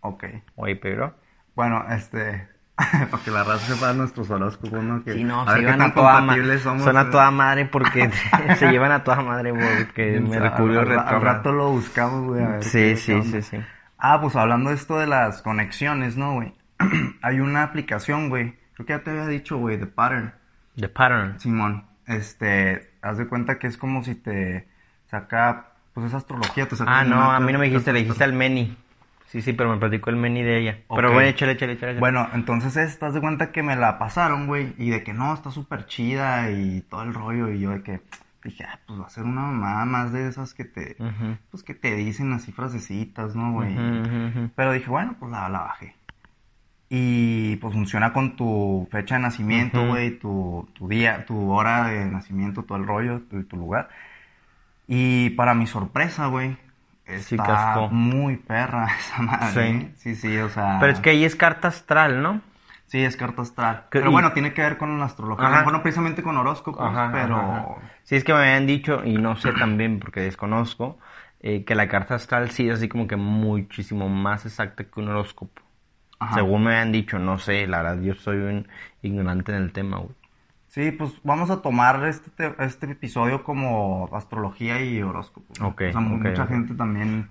Ok. 0.00 0.24
Oye, 0.56 0.76
pero. 0.76 1.14
Bueno, 1.54 1.84
este... 1.90 2.48
para 3.10 3.22
que 3.22 3.30
la 3.30 3.44
raza 3.44 3.74
sepa 3.74 3.92
nuestros 3.92 4.28
horóscopos, 4.30 4.82
¿no? 4.82 5.04
Que, 5.04 5.12
Sí, 5.12 5.22
no, 5.22 5.42
a 5.42 5.54
se 5.54 5.60
llevan 5.60 5.82
a 5.82 5.94
toda 5.94 6.20
madre. 6.20 6.58
Son 6.58 6.96
a 6.96 7.02
eh. 7.02 7.04
toda 7.04 7.30
madre 7.30 7.66
porque 7.66 8.10
se 8.58 8.70
llevan 8.70 8.90
a 8.90 9.04
toda 9.04 9.22
madre 9.22 9.52
O 9.52 9.56
sea, 9.56 10.20
Mercurio 10.20 10.80
al- 10.80 11.22
rato 11.22 11.52
lo 11.52 11.70
buscamos, 11.70 12.24
güey. 12.24 12.44
Sí, 12.62 12.96
sí, 12.96 13.22
sí, 13.22 13.42
sí. 13.42 13.58
Ah, 14.06 14.20
pues 14.20 14.36
hablando 14.36 14.68
de 14.68 14.76
esto 14.76 14.98
de 14.98 15.06
las 15.06 15.40
conexiones, 15.40 16.18
¿no, 16.18 16.34
güey? 16.34 16.52
Hay 17.22 17.40
una 17.40 17.62
aplicación, 17.62 18.28
güey. 18.28 18.54
Creo 18.74 18.84
que 18.84 18.92
ya 18.92 18.98
te 19.02 19.10
había 19.10 19.26
dicho, 19.26 19.56
güey, 19.56 19.78
de 19.78 19.86
Pattern. 19.86 20.34
The 20.78 20.90
pattern. 20.90 21.40
Simón, 21.40 21.86
este, 22.06 22.90
haz 23.00 23.16
de 23.16 23.26
cuenta 23.26 23.58
que 23.58 23.66
es 23.66 23.78
como 23.78 24.04
si 24.04 24.14
te 24.14 24.68
saca, 25.06 25.68
pues 25.94 26.08
es 26.08 26.12
astrología, 26.12 26.68
te 26.68 26.76
saca 26.76 26.98
Ah, 26.98 27.04
no, 27.04 27.18
a 27.18 27.40
mí 27.40 27.50
no 27.50 27.58
me 27.58 27.64
dijiste, 27.64 27.94
le 27.94 28.00
dijiste 28.00 28.24
al 28.24 28.34
Meni. 28.34 28.76
Sí, 29.28 29.40
sí, 29.40 29.54
pero 29.54 29.70
me 29.72 29.78
platicó 29.78 30.10
el 30.10 30.16
Meni 30.16 30.42
de 30.42 30.58
ella. 30.58 30.78
Pero 30.94 31.08
Ok. 31.08 31.14
bueno, 31.14 31.28
échale, 31.30 31.52
échale, 31.52 31.72
échale. 31.72 31.92
échale. 31.92 32.00
Bueno, 32.00 32.28
entonces 32.34 32.76
esta, 32.76 33.06
haz 33.06 33.14
de 33.14 33.22
cuenta 33.22 33.52
que 33.52 33.62
me 33.62 33.74
la 33.74 33.98
pasaron, 33.98 34.46
güey, 34.46 34.74
y 34.76 34.90
de 34.90 35.02
que 35.02 35.14
no, 35.14 35.32
está 35.32 35.50
súper 35.50 35.86
chida 35.86 36.50
y 36.50 36.82
todo 36.82 37.04
el 37.04 37.14
rollo, 37.14 37.50
y 37.50 37.58
yo 37.58 37.70
de 37.70 37.82
que 37.82 38.00
dije, 38.44 38.64
ah, 38.64 38.78
pues 38.86 39.00
va 39.00 39.06
a 39.06 39.10
ser 39.10 39.24
una 39.24 39.42
mamada 39.42 39.84
más 39.84 40.12
de 40.12 40.28
esas 40.28 40.54
que 40.54 40.64
te, 40.64 40.96
pues 41.50 41.62
que 41.62 41.74
te 41.74 41.94
dicen 41.94 42.32
así 42.32 42.52
frasecitas, 42.52 43.34
¿no, 43.34 43.52
güey? 43.52 43.72
Ujú. 43.72 44.50
Pero 44.54 44.72
dije, 44.72 44.90
bueno, 44.90 45.16
pues 45.18 45.32
la, 45.32 45.48
la 45.48 45.60
bajé. 45.60 45.94
Y 46.90 47.56
pues 47.56 47.72
funciona 47.72 48.12
con 48.12 48.36
tu 48.36 48.86
fecha 48.90 49.16
de 49.16 49.22
nacimiento, 49.22 49.86
güey, 49.86 50.18
tu, 50.18 50.68
tu 50.74 50.86
día, 50.88 51.24
tu 51.24 51.50
hora 51.50 51.88
de 51.88 52.04
nacimiento, 52.06 52.62
todo 52.62 52.78
el 52.78 52.86
rollo, 52.86 53.20
tu, 53.22 53.42
tu 53.44 53.56
lugar. 53.56 53.88
Y 54.86 55.30
para 55.30 55.54
mi 55.54 55.66
sorpresa, 55.66 56.26
güey, 56.26 56.56
está 57.06 57.88
muy 57.90 58.36
perra 58.36 58.86
esa 58.98 59.22
madre. 59.22 59.50
Sí. 59.52 59.60
¿eh? 59.60 59.92
Sí, 59.96 60.14
sí, 60.14 60.36
o 60.38 60.48
sea. 60.48 60.78
Pero 60.80 60.92
es 60.92 61.00
que 61.00 61.10
ahí 61.10 61.24
es 61.24 61.36
carta 61.36 61.68
astral, 61.68 62.22
¿no? 62.22 62.40
Sí, 62.94 63.04
es 63.04 63.16
carta 63.16 63.42
astral. 63.42 63.86
Pero 63.90 64.08
y- 64.08 64.12
bueno, 64.12 64.32
tiene 64.32 64.54
que 64.54 64.62
ver 64.62 64.78
con 64.78 64.96
la 65.00 65.06
astrología. 65.06 65.46
A 65.46 65.48
lo 65.48 65.54
Ajá. 65.54 65.58
mejor 65.64 65.72
no 65.72 65.82
precisamente 65.82 66.22
con 66.22 66.36
horóscopos, 66.36 66.78
Ajá, 66.80 67.10
pero. 67.10 67.36
ajá. 67.40 67.80
Sí, 68.04 68.14
es 68.14 68.22
que 68.22 68.32
me 68.32 68.38
habían 68.38 68.68
dicho, 68.68 69.04
y 69.04 69.14
no 69.18 69.34
sé 69.34 69.52
también 69.52 69.98
porque 69.98 70.20
desconozco, 70.20 70.98
eh, 71.40 71.64
que 71.64 71.74
la 71.74 71.88
carta 71.88 72.14
astral 72.14 72.50
sí 72.52 72.68
es 72.68 72.74
así 72.76 72.88
como 72.88 73.08
que 73.08 73.16
muchísimo 73.16 74.08
más 74.08 74.46
exacta 74.46 74.84
que 74.84 75.00
un 75.00 75.08
horóscopo. 75.08 75.60
Según 76.32 76.64
me 76.64 76.70
habían 76.72 76.92
dicho, 76.92 77.18
no 77.18 77.38
sé, 77.38 77.66
la 77.66 77.82
verdad, 77.82 78.00
yo 78.02 78.14
soy 78.14 78.36
un 78.38 78.68
ignorante 79.02 79.50
en 79.52 79.58
el 79.62 79.72
tema, 79.72 79.98
güey. 79.98 80.14
Sí, 80.68 80.90
pues 80.90 81.12
vamos 81.22 81.50
a 81.50 81.62
tomar 81.62 82.04
este, 82.06 82.30
te- 82.30 82.64
este 82.64 82.90
episodio 82.90 83.44
como 83.44 84.08
astrología 84.12 84.82
y 84.84 85.00
horóscopo. 85.02 85.54
¿no? 85.58 85.68
Ok, 85.68 85.82
O 85.88 85.92
sea, 85.92 86.00
mucha 86.00 86.46
gente 86.46 86.74
también, 86.74 87.30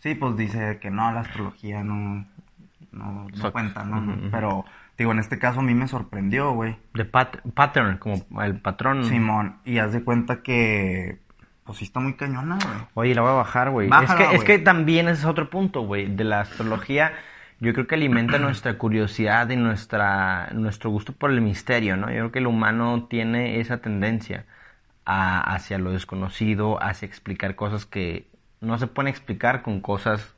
sí, 0.00 0.14
pues 0.14 0.36
dice 0.36 0.78
que 0.80 0.90
no, 0.90 1.12
la 1.12 1.20
astrología 1.20 1.84
no, 1.84 2.26
no, 2.92 3.26
no 3.34 3.52
cuenta, 3.52 3.84
¿no? 3.84 4.30
Pero, 4.30 4.64
digo, 4.98 5.12
en 5.12 5.18
este 5.18 5.38
caso 5.38 5.60
a 5.60 5.62
mí 5.62 5.74
me 5.74 5.88
sorprendió, 5.88 6.52
güey. 6.52 6.76
De 6.94 7.04
pat- 7.04 7.40
pattern, 7.54 7.98
como 7.98 8.24
el 8.42 8.60
patrón. 8.60 9.04
Simón, 9.04 9.56
y 9.64 9.78
haz 9.78 9.92
de 9.92 10.02
cuenta 10.02 10.42
que, 10.42 11.18
pues 11.64 11.78
sí 11.78 11.84
está 11.84 12.00
muy 12.00 12.14
cañona, 12.14 12.56
güey. 12.62 12.76
Oye, 13.08 13.14
la 13.14 13.22
voy 13.22 13.30
a 13.30 13.34
bajar, 13.34 13.70
güey. 13.70 13.88
Es 14.02 14.14
que, 14.14 14.34
es 14.36 14.44
que 14.44 14.58
también 14.58 15.08
ese 15.08 15.20
es 15.20 15.24
otro 15.26 15.48
punto, 15.50 15.82
güey. 15.82 16.06
De 16.14 16.24
la 16.24 16.40
astrología, 16.40 17.12
yo 17.60 17.72
creo 17.72 17.86
que 17.86 17.94
alimenta 17.94 18.38
nuestra 18.38 18.76
curiosidad 18.78 19.48
y 19.50 19.56
nuestra, 19.56 20.48
nuestro 20.52 20.90
gusto 20.90 21.12
por 21.12 21.30
el 21.30 21.40
misterio, 21.40 21.96
¿no? 21.96 22.08
Yo 22.08 22.14
creo 22.16 22.32
que 22.32 22.38
el 22.40 22.46
humano 22.46 23.06
tiene 23.08 23.60
esa 23.60 23.78
tendencia 23.78 24.44
a- 25.04 25.40
hacia 25.54 25.78
lo 25.78 25.92
desconocido, 25.92 26.82
hacia 26.82 27.06
explicar 27.06 27.54
cosas 27.54 27.86
que 27.86 28.28
no 28.60 28.76
se 28.78 28.86
pueden 28.86 29.08
explicar 29.08 29.62
con 29.62 29.80
cosas, 29.80 30.34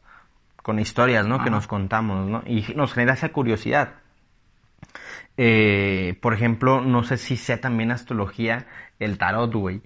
con 0.62 0.78
historias, 0.78 1.26
¿no? 1.26 1.42
Que 1.42 1.50
nos 1.50 1.66
contamos, 1.66 2.28
¿no? 2.28 2.42
Y 2.46 2.64
nos 2.76 2.92
genera 2.94 3.14
esa 3.14 3.30
curiosidad. 3.30 3.94
Eh, 5.36 6.18
por 6.20 6.34
ejemplo, 6.34 6.80
no 6.80 7.02
sé 7.04 7.16
si 7.16 7.36
sea 7.36 7.60
también 7.60 7.90
astrología 7.90 8.66
el 8.98 9.18
tarot, 9.18 9.52
güey. 9.54 9.82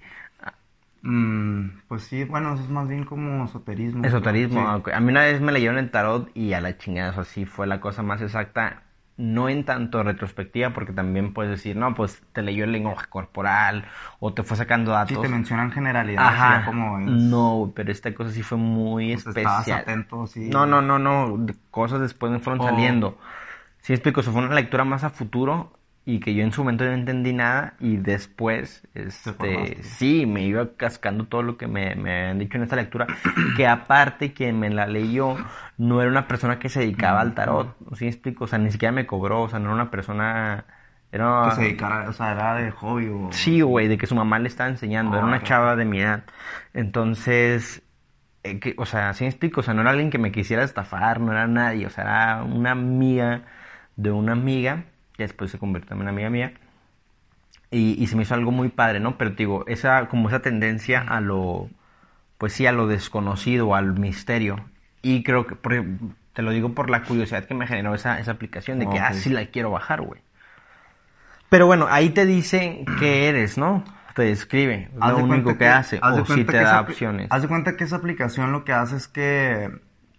Mm, 1.03 1.69
pues 1.89 2.03
sí, 2.05 2.25
bueno, 2.25 2.55
eso 2.55 2.65
es 2.65 2.69
más 2.69 2.89
bien 2.89 3.05
como 3.05 3.45
esoterismo. 3.45 4.05
Esoterismo, 4.05 4.61
Sí. 4.61 4.81
ok. 4.81 4.89
a 4.93 5.01
mí 5.01 5.11
una 5.11 5.23
vez 5.23 5.41
me 5.41 5.53
leyeron 5.53 5.79
el 5.79 5.91
tarot 5.91 6.31
y 6.35 6.53
a 6.53 6.61
la 6.61 6.77
chingada, 6.79 7.11
o 7.11 7.15
sea, 7.15 7.25
sí 7.25 7.45
fue 7.45 7.67
la 7.69 7.81
cosa 7.81 8.03
más 8.03 8.21
exacta, 8.23 8.83
no 9.17 9.49
en 9.49 9.65
tanto 9.65 10.03
retrospectiva, 10.03 10.73
porque 10.73 10.93
también 10.93 11.33
puedes 11.33 11.51
decir, 11.51 11.77
no, 11.77 11.95
pues 11.95 12.23
te 12.33 12.43
leyó 12.43 12.65
el 12.65 12.73
lenguaje 12.73 13.07
corporal 13.09 13.85
o 14.21 14.35
te 14.35 14.43
fue 14.43 14.57
sacando 14.57 14.91
Sí, 14.91 15.15
datos. 15.15 15.23
te 15.23 15.29
mencionan 15.29 15.73
generalidades, 15.73 16.39
Ajá, 16.39 16.65
como 16.67 16.99
es. 16.99 17.05
no, 17.11 17.73
pero 17.75 17.93
esta 17.93 18.15
cosa 18.15 18.31
sí 18.31 18.43
fue 18.43 18.59
muy 18.59 19.13
Pues 19.13 19.27
especial. 19.27 19.81
atento, 19.83 20.27
sí. 20.27 20.51
No, 20.51 20.67
no, 20.67 20.83
no, 20.83 20.99
no, 20.99 21.47
cosas 21.71 22.01
después 22.01 22.31
me 22.33 22.41
fueron 22.41 22.61
Oh. 22.61 22.67
saliendo. 22.67 23.19
Sí, 23.81 23.93
explico, 23.93 24.21
eso 24.21 24.33
fue 24.33 24.43
una 24.43 24.55
lectura 24.55 24.85
más 24.85 25.05
a 25.05 25.11
futuro 25.11 25.76
y 26.07 26.21
que 26.21 26.35
yo 26.35 26.45
en 26.45 26.53
su 26.53 26.63
momento 26.63 26.85
no 26.85 26.93
entendí 26.93 27.33
nada 27.35 27.75
y 27.81 27.97
después, 27.99 28.87
este, 28.95 29.83
sí, 29.83 30.25
me 30.25 30.43
iba 30.45 30.77
cascando 30.77 31.27
todo 31.27 31.43
lo 31.43 31.59
que 31.59 31.67
me, 31.67 31.97
me 31.97 32.23
habían 32.23 32.39
dicho 32.39 32.57
en 32.57 32.63
esta 32.65 32.77
lectura, 32.77 33.07
que 33.57 33.67
aparte 33.67 34.33
quien 34.33 34.59
me 34.61 34.71
la 34.71 34.87
leyó 34.87 35.37
no 35.79 36.01
era 36.01 36.11
una 36.11 36.29
persona 36.29 36.59
que 36.61 36.69
se 36.69 36.81
dedicaba 36.81 37.21
al 37.21 37.35
tarot, 37.35 37.77
¿sí 37.97 38.07
explico? 38.07 38.45
O 38.45 38.47
sea, 38.47 38.59
ni 38.59 38.71
siquiera 38.71 38.93
me 38.93 39.07
cobró, 39.07 39.43
o 39.43 39.49
sea, 39.49 39.59
no 39.59 39.67
era 39.67 39.75
una 39.75 39.91
persona... 39.91 40.65
Era... 41.13 41.43
Que 41.51 41.51
se 41.57 41.63
dedicara, 41.63 42.09
o 42.09 42.13
sea, 42.13 42.33
era 42.33 42.55
de 42.55 42.71
hobby 42.71 43.09
o... 43.09 43.29
Sí, 43.33 43.61
güey, 43.63 43.89
de 43.89 43.99
que 43.99 44.07
su 44.07 44.15
mamá 44.15 44.39
le 44.39 44.49
estaba 44.49 44.71
enseñando, 44.71 45.17
era 45.17 45.27
una 45.27 45.39
Ah, 45.39 45.43
chava 45.43 45.77
de 45.77 45.85
mi 45.85 46.01
edad. 46.01 46.25
Entonces, 46.75 47.83
eh, 48.43 48.61
que, 48.61 48.75
o 48.79 48.87
sea, 48.87 49.13
sí 49.15 49.25
explico, 49.27 49.61
o 49.61 49.63
sea, 49.65 49.75
no 49.75 49.81
era 49.83 49.91
alguien 49.91 50.11
que 50.11 50.19
me 50.19 50.33
quisiera 50.33 50.63
estafar, 50.65 51.21
no 51.21 51.33
era 51.33 51.47
nadie, 51.49 51.87
o 51.87 51.91
sea, 51.91 52.05
era 52.05 52.45
una 52.45 52.73
amiga 52.73 53.43
de 53.97 54.11
una 54.13 54.33
amiga, 54.33 54.85
que 55.17 55.25
después 55.25 55.51
se 55.51 55.59
convirtió 55.59 55.95
en 55.95 56.03
una 56.03 56.11
amiga 56.11 56.31
mía, 56.31 56.53
y, 57.71 58.01
y 58.03 58.07
se 58.07 58.17
me 58.17 58.23
hizo 58.23 58.35
algo 58.35 58.53
muy 58.53 58.69
padre, 58.69 59.01
¿no? 59.01 59.19
Pero 59.19 59.33
te 59.33 59.39
digo, 59.39 59.65
esa, 59.67 60.09
como 60.09 60.29
esa 60.29 60.41
tendencia 60.41 61.01
a 61.01 61.21
lo, 61.21 61.69
pues 62.39 62.53
sí, 62.53 62.67
a 62.67 62.73
lo 62.73 62.87
desconocido, 62.87 63.75
al 63.75 63.99
misterio, 63.99 64.65
y 65.03 65.23
creo 65.23 65.47
que, 65.47 65.57
por- 65.57 65.85
te 66.33 66.43
lo 66.43 66.51
digo 66.51 66.75
por 66.75 66.91
la 66.91 67.03
curiosidad 67.03 67.45
que 67.47 67.55
me 67.55 67.67
generó 67.67 67.95
esa, 67.95 68.21
esa 68.21 68.33
aplicación, 68.33 68.79
de 68.79 68.89
que, 68.89 68.99
ah, 68.99 69.13
sí 69.15 69.31
la 69.31 69.47
quiero 69.47 69.71
bajar, 69.71 70.03
güey. 70.03 70.21
Pero 71.49 71.67
bueno, 71.67 71.87
ahí 71.89 72.11
te 72.11 72.27
dice 72.27 72.85
qué 72.99 73.29
eres, 73.29 73.57
¿no? 73.57 73.85
Te 74.15 74.23
describe, 74.23 74.91
es 74.91 74.91
Haz 75.01 75.11
lo 75.11 75.17
de 75.19 75.23
único 75.23 75.59
que, 75.59 75.67
hace, 75.69 75.99
haz 76.03 76.19
o 76.19 76.25
si 76.27 76.45
te 76.45 76.57
da 76.57 76.81
opciones. 76.81 77.29
Haz 77.31 77.43
de 77.43 77.49
cuenta 77.49 77.77
que 77.77 77.85
esa 77.85 77.97
aplicación 77.97 78.51
lo 78.53 78.65
que 78.65 78.73
hace 78.73 78.97
es 78.97 79.09
que 79.09 79.71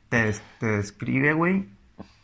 te, 0.10 0.32
te 0.60 0.66
describe, 0.68 1.34
güey, 1.34 1.68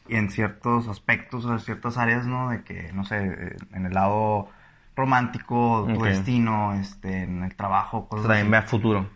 en 0.10 0.30
ciertos 0.30 0.88
aspectos, 0.88 1.46
o 1.46 1.54
en 1.54 1.60
ciertas 1.60 1.98
áreas, 1.98 2.26
¿no? 2.26 2.50
De 2.50 2.64
que, 2.64 2.92
no 2.94 3.04
sé, 3.06 3.56
en 3.74 3.86
el 3.86 3.94
lado 3.94 4.50
romántico, 4.96 5.90
tu 5.94 6.00
Ok. 6.00 6.06
destino, 6.06 6.74
este, 6.74 7.24
en 7.24 7.44
el 7.44 7.56
trabajo, 7.56 8.00
O 8.00 8.08
cosas 8.10 8.26
sea, 8.28 8.36
también 8.36 8.48
así. 8.48 8.52
ve 8.52 8.58
a 8.58 8.62
futuro. 8.70 9.10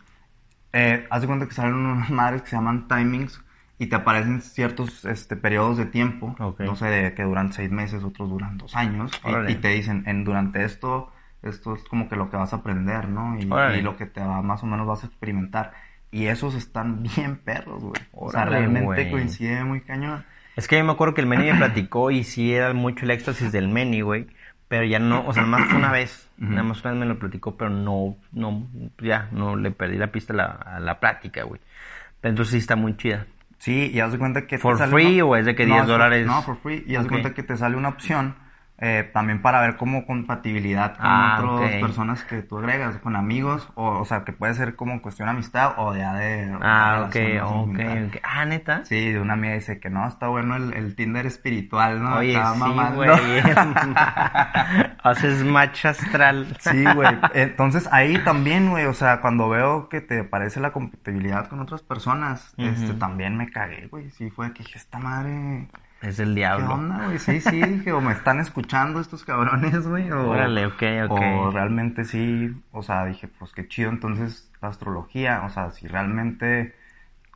Eh, 0.74 1.08
haz 1.10 1.22
de 1.22 1.28
cuenta 1.28 1.48
que 1.48 1.54
salen 1.54 1.76
unas 1.76 2.10
madres 2.12 2.42
que 2.44 2.50
se 2.50 2.56
llaman 2.56 2.88
timings 2.88 3.42
y 3.80 3.88
te 3.88 3.96
aparecen 3.96 4.42
ciertos 4.42 5.06
este, 5.06 5.36
periodos 5.36 5.78
de 5.78 5.86
tiempo, 5.86 6.36
Ok. 6.40 6.62
no 6.62 6.76
sé, 6.76 6.86
de 6.88 7.14
que 7.14 7.24
duran 7.24 7.54
seis 7.54 7.72
meses, 7.72 8.04
otros 8.04 8.30
duran 8.30 8.58
dos 8.58 8.76
años, 8.76 9.12
y- 9.24 9.52
y, 9.52 9.56
te 9.56 9.70
dicen, 9.70 10.04
en, 10.08 10.24
durante 10.24 10.64
esto, 10.64 11.12
esto 11.44 11.76
es 11.76 11.84
como 11.84 12.10
que 12.10 12.16
lo 12.16 12.30
que 12.32 12.38
vas 12.38 12.54
a 12.54 12.58
aprender, 12.58 13.08
¿no? 13.08 13.38
Y, 13.40 13.44
y 13.44 13.82
lo 13.82 13.96
que 13.96 14.08
te 14.08 14.20
va, 14.22 14.42
más 14.42 14.64
o 14.64 14.66
menos 14.66 14.88
vas 14.88 15.04
a 15.04 15.08
experimentar. 15.08 15.74
Y 16.10 16.26
esos 16.28 16.56
están 16.56 17.04
bien 17.16 17.38
perros, 17.38 17.84
güey. 17.84 18.02
O 18.14 18.32
sea, 18.32 18.46
realmente 18.46 18.86
güey. 18.86 19.12
coincide 19.12 19.64
muy 19.64 19.82
cañón. 19.82 20.26
Es 20.58 20.68
que 20.68 20.78
yo 20.78 20.84
me 20.84 20.92
acuerdo 20.92 21.14
que 21.14 21.22
el 21.22 21.28
Meni 21.28 21.50
me 21.52 21.58
platicó 21.58 22.12
y 22.12 22.24
sí 22.26 22.54
era 22.54 22.74
mucho 22.74 23.06
el 23.06 23.12
éxtasis 23.12 23.52
del 23.54 23.70
Meni, 23.70 24.02
güey. 24.02 24.28
Pero 24.68 24.84
ya 24.84 25.00
no, 25.00 25.26
o 25.26 25.32
sea, 25.34 25.44
nada 25.44 25.60
más 25.60 25.70
fue 25.70 25.78
una 25.78 25.92
vez. 25.94 26.30
Nada 26.38 26.64
más 26.64 26.82
una 26.82 26.92
vez 26.92 27.00
me 27.00 27.06
lo 27.06 27.18
platicó, 27.18 27.56
pero 27.56 27.70
no, 27.72 28.18
no, 28.34 28.68
ya, 29.00 29.28
no 29.32 29.56
le 29.56 29.72
perdí 29.72 29.98
la 29.98 30.08
pista 30.12 30.34
a 30.34 30.36
la, 30.36 30.46
a 30.46 30.80
la 30.82 31.00
plática, 31.00 31.44
güey. 31.44 31.62
Pero 32.20 32.32
entonces 32.32 32.52
sí 32.52 32.58
está 32.58 32.76
muy 32.76 32.98
chida. 32.98 33.26
Sí, 33.60 33.90
y 33.94 34.00
haz 34.02 34.12
de 34.12 34.20
cuenta 34.20 34.42
que... 34.42 34.58
te 34.58 34.60
¿For 34.60 34.78
sale 34.78 34.92
free 34.92 35.22
una- 35.22 35.26
o 35.32 35.36
es 35.38 35.46
de 35.46 35.56
que 35.56 35.66
No, 35.66 35.76
10 35.76 35.86
for- 35.86 35.92
dólares? 35.94 36.28
No, 36.28 36.42
for 36.44 36.58
free. 36.58 36.84
Y 36.86 36.96
haz 36.96 37.04
de 37.06 37.10
cuenta 37.10 37.34
que 37.34 37.42
te 37.44 37.56
sale 37.58 37.76
una 37.78 37.90
opción 37.90 38.36
eh, 38.80 39.10
también 39.12 39.42
para 39.42 39.60
ver 39.62 39.76
como 39.76 40.06
compatibilidad 40.06 40.98
con 40.98 41.06
Ah, 41.08 41.40
otras 41.42 41.76
personas 41.82 42.24
que 42.24 42.44
tú 42.44 42.60
agregas, 42.60 42.98
con 42.98 43.16
amigos, 43.16 43.68
o, 43.76 43.88
o 44.00 44.06
sea, 44.06 44.24
que 44.24 44.34
puede 44.34 44.54
ser 44.54 44.76
como 44.76 45.02
cuestión 45.02 45.30
amistad 45.30 45.74
o 45.78 45.96
ya 45.96 46.14
de... 46.14 46.56
Ah, 46.62 47.10
una 47.12 47.46
ok, 47.46 47.76
ok. 47.76 48.18
Ah, 48.24 48.46
neta. 48.46 48.86
Sí, 48.86 49.12
de 49.12 49.20
una 49.20 49.34
amiga 49.34 49.56
dice 49.56 49.80
que 49.80 49.90
no, 49.90 50.08
está 50.08 50.28
bueno 50.28 50.56
el, 50.56 50.74
el 50.74 50.96
Tinder 50.96 51.26
espiritual, 51.26 52.04
¿no? 52.04 52.18
Oye, 52.18 52.34
sí, 52.34 52.96
güey. 52.96 53.10
Haces 55.04 55.44
match 55.44 55.86
astral. 55.86 56.56
Sí, 56.60 56.84
güey. 56.94 57.18
Entonces 57.34 57.88
ahí 57.92 58.18
también, 58.24 58.70
güey, 58.70 58.86
o 58.86 58.94
sea, 58.94 59.22
cuando 59.22 59.50
veo 59.50 59.90
que 59.90 60.02
te 60.02 60.24
parece 60.24 60.60
la 60.60 60.72
compatibilidad 60.72 61.48
con 61.48 61.60
otras 61.60 61.82
personas, 61.82 62.54
este, 62.58 62.92
Ujú. 62.92 63.00
también 63.00 63.38
me 63.38 63.50
cagué, 63.50 63.88
güey. 63.88 64.10
Sí, 64.12 64.30
fue 64.30 64.54
que 64.54 64.64
dije, 64.64 64.78
esta 64.78 65.00
madre, 65.00 65.68
Es 66.02 66.20
el 66.20 66.30
¿qué 66.30 66.36
diablo. 66.36 66.74
onda, 66.74 67.06
güey? 67.06 67.20
Sí, 67.20 67.42
sí, 67.42 67.62
dije, 67.62 67.92
o 67.92 68.02
me 68.02 68.14
están 68.14 68.40
escuchando 68.40 69.00
estos 69.00 69.24
cabrones, 69.24 69.88
güey, 69.88 70.12
o... 70.12 70.30
Órale, 70.30 70.66
ok, 70.68 70.84
ok. 71.10 71.22
O 71.40 71.52
realmente 71.52 72.06
sí, 72.06 72.56
o 72.72 72.84
sea, 72.84 73.06
dije, 73.06 73.28
pues 73.28 73.52
qué 73.54 73.68
chido, 73.68 73.90
entonces, 73.90 74.52
la 74.62 74.70
astrología, 74.70 75.44
o 75.46 75.50
sea, 75.50 75.72
si 75.72 75.88
realmente... 75.88 76.76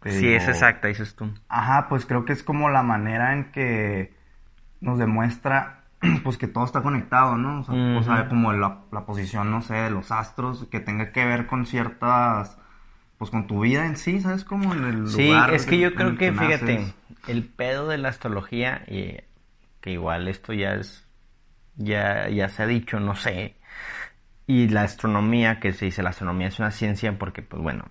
te 0.02 0.12
Sí, 0.12 0.34
es 0.34 0.48
exacta, 0.48 0.88
dices 0.88 1.16
tú. 1.16 1.34
Ajá, 1.50 1.88
pues 1.90 2.06
creo 2.06 2.26
que 2.26 2.34
es 2.34 2.44
como 2.44 2.70
la 2.70 2.84
manera 2.84 3.34
en 3.34 3.52
que 3.52 4.14
nos 4.80 5.00
demuestra 5.00 5.82
pues 6.24 6.38
que 6.38 6.48
todo 6.48 6.66
está 6.66 6.82
conectado, 6.82 7.38
¿no? 7.38 7.62
O 7.62 7.64
sea, 7.64 7.98
o 7.98 8.04
sea, 8.04 8.28
como 8.28 8.54
la, 8.54 8.80
la 8.92 9.06
posición, 9.06 9.52
no 9.52 9.62
sé, 9.62 9.76
de 9.76 9.90
los 9.92 10.12
astros, 10.12 10.68
que 10.72 10.80
tenga 10.80 11.12
que 11.12 11.26
ver 11.26 11.46
con 11.48 11.66
ciertas, 11.66 12.58
pues 13.22 13.30
con 13.30 13.46
tu 13.46 13.60
vida 13.60 13.86
en 13.86 13.98
sí, 13.98 14.20
¿sabes? 14.20 14.44
Como 14.44 14.74
en 14.74 14.84
el 14.84 15.08
Sí, 15.08 15.28
lugar 15.28 15.54
es 15.54 15.68
que 15.68 15.78
yo 15.78 15.94
creo 15.94 16.08
el 16.08 16.18
que, 16.18 16.32
fíjate, 16.32 16.92
el 17.28 17.44
pedo 17.46 17.88
de 17.88 18.00
la 18.00 18.10
astrología, 18.10 18.82
y 18.88 19.16
que 19.80 19.92
igual 19.92 20.28
esto 20.28 20.54
ya 20.54 20.74
es, 20.74 21.08
ya, 21.76 22.28
ya 22.30 22.50
se 22.50 22.64
ha 22.64 22.66
dicho, 22.66 23.00
no 23.00 23.14
sé, 23.14 23.58
y 24.48 24.70
la 24.70 24.82
astronomía, 24.82 25.60
que 25.60 25.72
se 25.72 25.86
dice 25.86 26.02
la 26.02 26.10
astronomía 26.10 26.48
es 26.48 26.58
una 26.58 26.72
ciencia 26.72 27.16
porque, 27.20 27.44
pues 27.44 27.62
bueno, 27.62 27.86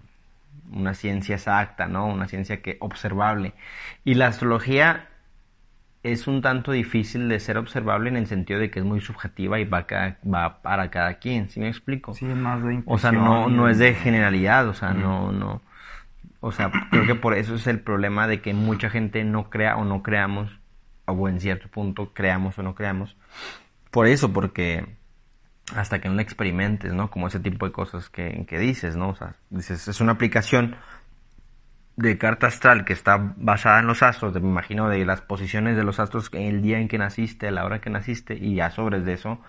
una 0.73 0.95
ciencia 0.95 1.37
exacta, 1.37 1.87
¿no? 1.87 2.07
Una 2.07 2.27
ciencia 2.27 2.61
que 2.61 2.77
observable. 2.81 3.55
Y 4.05 4.15
la 4.15 4.27
astrología 4.27 5.10
es 6.03 6.27
un 6.27 6.41
tanto 6.41 6.73
difícil 6.73 7.29
de 7.29 7.39
ser 7.41 7.59
observable 7.59 8.09
en 8.09 8.17
el 8.17 8.27
sentido 8.27 8.59
de 8.59 8.71
que 8.71 8.79
es 8.79 8.85
muy 8.85 9.01
subjetiva 9.01 9.61
y 9.61 9.65
va, 9.65 9.87
cada- 9.87 10.19
va 10.25 10.63
para 10.63 10.91
cada 10.91 11.15
quien, 11.15 11.51
¿sí 11.51 11.61
me 11.61 11.69
explico? 11.69 12.15
Sí, 12.15 12.27
es 12.27 12.37
más 12.37 12.63
de 12.63 12.83
O 12.87 12.99
sea, 12.99 13.13
no, 13.13 13.49
no 13.51 13.69
es 13.69 13.79
de 13.79 13.95
generalidad, 13.95 14.67
o 14.69 14.75
sea, 14.75 14.93
no, 14.95 15.31
no. 15.33 15.61
O 16.41 16.53
sea, 16.53 16.71
creo 16.91 17.05
que 17.05 17.15
por 17.15 17.35
eso 17.35 17.55
es 17.55 17.67
el 17.67 17.81
problema 17.81 18.27
de 18.27 18.41
que 18.41 18.55
mucha 18.55 18.89
gente 18.89 19.25
no 19.25 19.51
crea 19.51 19.77
o 19.77 19.85
no 19.85 20.03
creamos, 20.03 20.59
o 21.05 21.29
en 21.29 21.39
cierto 21.41 21.69
punto 21.69 22.13
creamos 22.15 22.59
o 22.59 22.63
no 22.63 22.75
creamos. 22.75 23.15
Por 23.91 24.07
eso, 24.07 24.33
porque 24.33 24.87
hasta 25.77 26.01
que 26.01 26.09
no 26.09 26.15
lo 26.15 26.23
experimentes, 26.23 26.95
¿no? 26.95 27.11
Como 27.11 27.29
ese 27.29 27.41
tipo 27.41 27.67
de 27.67 27.73
cosas 27.73 28.09
que, 28.09 28.47
que 28.49 28.59
dices, 28.59 28.97
¿no? 28.97 29.11
O 29.11 29.15
sea, 29.15 29.35
dices, 29.51 29.87
es 29.87 30.01
una 30.01 30.13
aplicación 30.13 30.77
de 32.01 32.17
carta 32.17 32.47
astral 32.47 32.85
que 32.85 32.95
está 32.95 33.35
basada 33.37 33.81
en 33.81 33.87
los 33.87 34.03
astros, 34.03 34.33
me 34.35 34.49
imagino 34.49 34.89
de 34.89 35.05
las 35.05 35.21
posiciones 35.21 35.77
de 35.77 35.85
los 35.85 36.01
astros 36.01 36.31
en 36.33 36.43
el 36.43 36.63
día 36.63 36.79
en 36.79 36.89
que 36.89 36.97
naciste, 36.97 37.49
a 37.49 37.51
la 37.51 37.65
hora 37.65 37.81
que 37.81 37.91
naciste, 37.91 38.35
y 38.35 38.55
ya 38.55 38.71
sobre 38.71 39.01
de 39.01 39.13
eso 39.13 39.41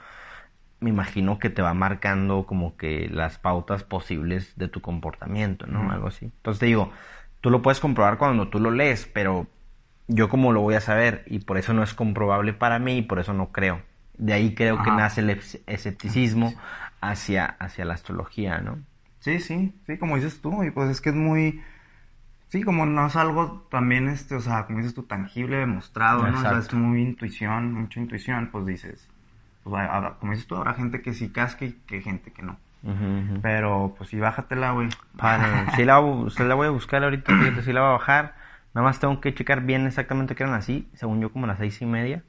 me 0.81 0.89
imagino 0.89 1.39
que 1.39 1.49
te 1.49 1.61
va 1.61 1.73
marcando 1.73 2.45
como 2.45 2.75
que 2.75 3.07
las 3.09 3.37
pautas 3.37 3.83
posibles 3.83 4.53
de 4.57 4.67
tu 4.67 4.81
comportamiento, 4.81 5.67
¿no? 5.67 5.91
Algo 5.91 6.07
así. 6.07 6.25
Entonces 6.25 6.59
te 6.59 6.65
digo, 6.65 6.91
tú 7.39 7.51
lo 7.51 7.61
puedes 7.61 7.79
comprobar 7.79 8.17
cuando 8.17 8.47
tú 8.47 8.59
lo 8.59 8.71
lees, 8.71 9.05
pero 9.05 9.45
yo 10.07 10.27
como 10.27 10.51
lo 10.51 10.61
voy 10.61 10.73
a 10.73 10.81
saber 10.81 11.23
y 11.27 11.39
por 11.39 11.59
eso 11.59 11.73
no 11.73 11.83
es 11.83 11.93
comprobable 11.93 12.53
para 12.53 12.79
mí 12.79 12.97
y 12.97 13.01
por 13.03 13.19
eso 13.19 13.31
no 13.31 13.51
creo. 13.51 13.81
De 14.17 14.33
ahí 14.33 14.55
creo 14.55 14.81
que 14.81 14.89
nace 14.89 15.21
el 15.21 15.29
escepticismo 15.67 16.53
hacia, 16.99 17.45
hacia 17.45 17.85
la 17.85 17.93
astrología, 17.93 18.57
¿no? 18.57 18.79
Sí, 19.19 19.39
sí, 19.39 19.73
sí, 19.85 19.97
como 19.99 20.15
dices 20.15 20.41
tú, 20.41 20.63
y 20.63 20.71
pues 20.71 20.89
es 20.89 20.99
que 20.99 21.09
es 21.09 21.15
muy, 21.15 21.61
sí, 22.51 22.63
como 22.63 22.85
no 22.85 23.07
es 23.07 23.15
algo 23.15 23.67
también, 23.71 24.07
este, 24.09 24.35
o 24.35 24.41
sea, 24.41 24.65
como 24.65 24.79
dices 24.79 24.93
tú, 24.93 25.03
tangible, 25.03 25.57
demostrado, 25.57 26.27
¿no? 26.27 26.37
O 26.37 26.41
sea, 26.41 26.57
es 26.59 26.73
muy 26.73 27.01
intuición, 27.01 27.73
mucha 27.73 27.99
intuición, 27.99 28.49
pues 28.51 28.65
dices, 28.65 29.07
pues 29.63 29.75
habrá- 29.89 30.17
como 30.19 30.33
dices 30.33 30.47
tú, 30.47 30.55
habrá 30.55 30.73
gente 30.73 31.01
que 31.01 31.13
sí 31.13 31.29
casque 31.31 31.65
y 31.65 31.73
que 31.87 32.01
gente 32.01 32.31
que 32.31 32.43
no. 32.43 32.57
Ujú, 32.83 32.93
ujú. 32.93 33.39
Pero, 33.41 33.93
pues 33.97 34.09
sí, 34.09 34.19
bájatela, 34.19 34.71
güey. 34.71 34.89
Padre, 35.17 35.69
sí 35.75 35.85
la, 35.85 35.95
la 36.01 36.55
voy 36.55 36.67
a 36.67 36.71
buscar 36.71 37.03
ahorita, 37.03 37.33
fíjate, 37.35 37.61
sí 37.63 37.73
la 37.73 37.81
voy 37.81 37.89
a 37.89 37.93
bajar. 37.93 38.35
Nada 38.73 38.85
más 38.87 38.99
tengo 38.99 39.19
que 39.21 39.33
checar 39.33 39.61
bien 39.61 39.85
exactamente 39.87 40.35
qué 40.35 40.43
eran 40.43 40.55
así, 40.55 40.89
según 40.93 41.21
yo 41.21 41.31
como 41.31 41.47
las 41.47 41.57
seis 41.59 41.81
y 41.81 41.85
media. 41.85 42.23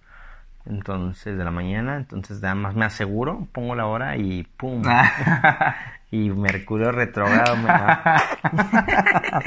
Entonces, 0.64 1.36
de 1.36 1.44
la 1.44 1.50
mañana, 1.50 1.96
entonces 1.96 2.40
nada 2.40 2.54
más 2.54 2.74
me 2.74 2.84
aseguro, 2.84 3.48
pongo 3.52 3.74
la 3.74 3.86
hora 3.86 4.16
y 4.16 4.44
¡pum! 4.44 4.82
y 6.12 6.30
Mercurio 6.30 6.92
retrogrado 6.92 7.56
me 7.56 7.64
va. 7.66 8.22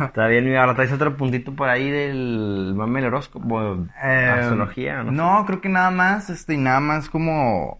Está 0.00 0.26
bien, 0.28 0.44
mi 0.46 0.56
ahora 0.56 0.74
traes 0.74 0.92
otro 0.92 1.16
puntito 1.16 1.52
por 1.52 1.68
ahí 1.68 1.90
del 1.90 2.72
mame 2.74 3.04
horóscopo, 3.04 3.86
Eh, 4.02 4.32
astrología, 4.38 5.02
¿no? 5.02 5.12
no, 5.12 5.44
creo 5.46 5.60
que 5.60 5.68
nada 5.68 5.90
más, 5.90 6.30
este, 6.30 6.54
y 6.54 6.58
nada 6.58 6.80
más 6.80 7.10
como, 7.10 7.78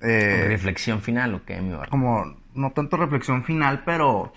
eh, 0.00 0.46
Reflexión 0.48 1.00
final, 1.00 1.34
¿o 1.34 1.44
qué, 1.44 1.60
mi 1.60 1.70
barco? 1.72 1.90
como, 1.90 2.24
no 2.54 2.70
tanto 2.72 2.96
reflexión 2.96 3.42
final, 3.44 3.82
pero 3.86 4.32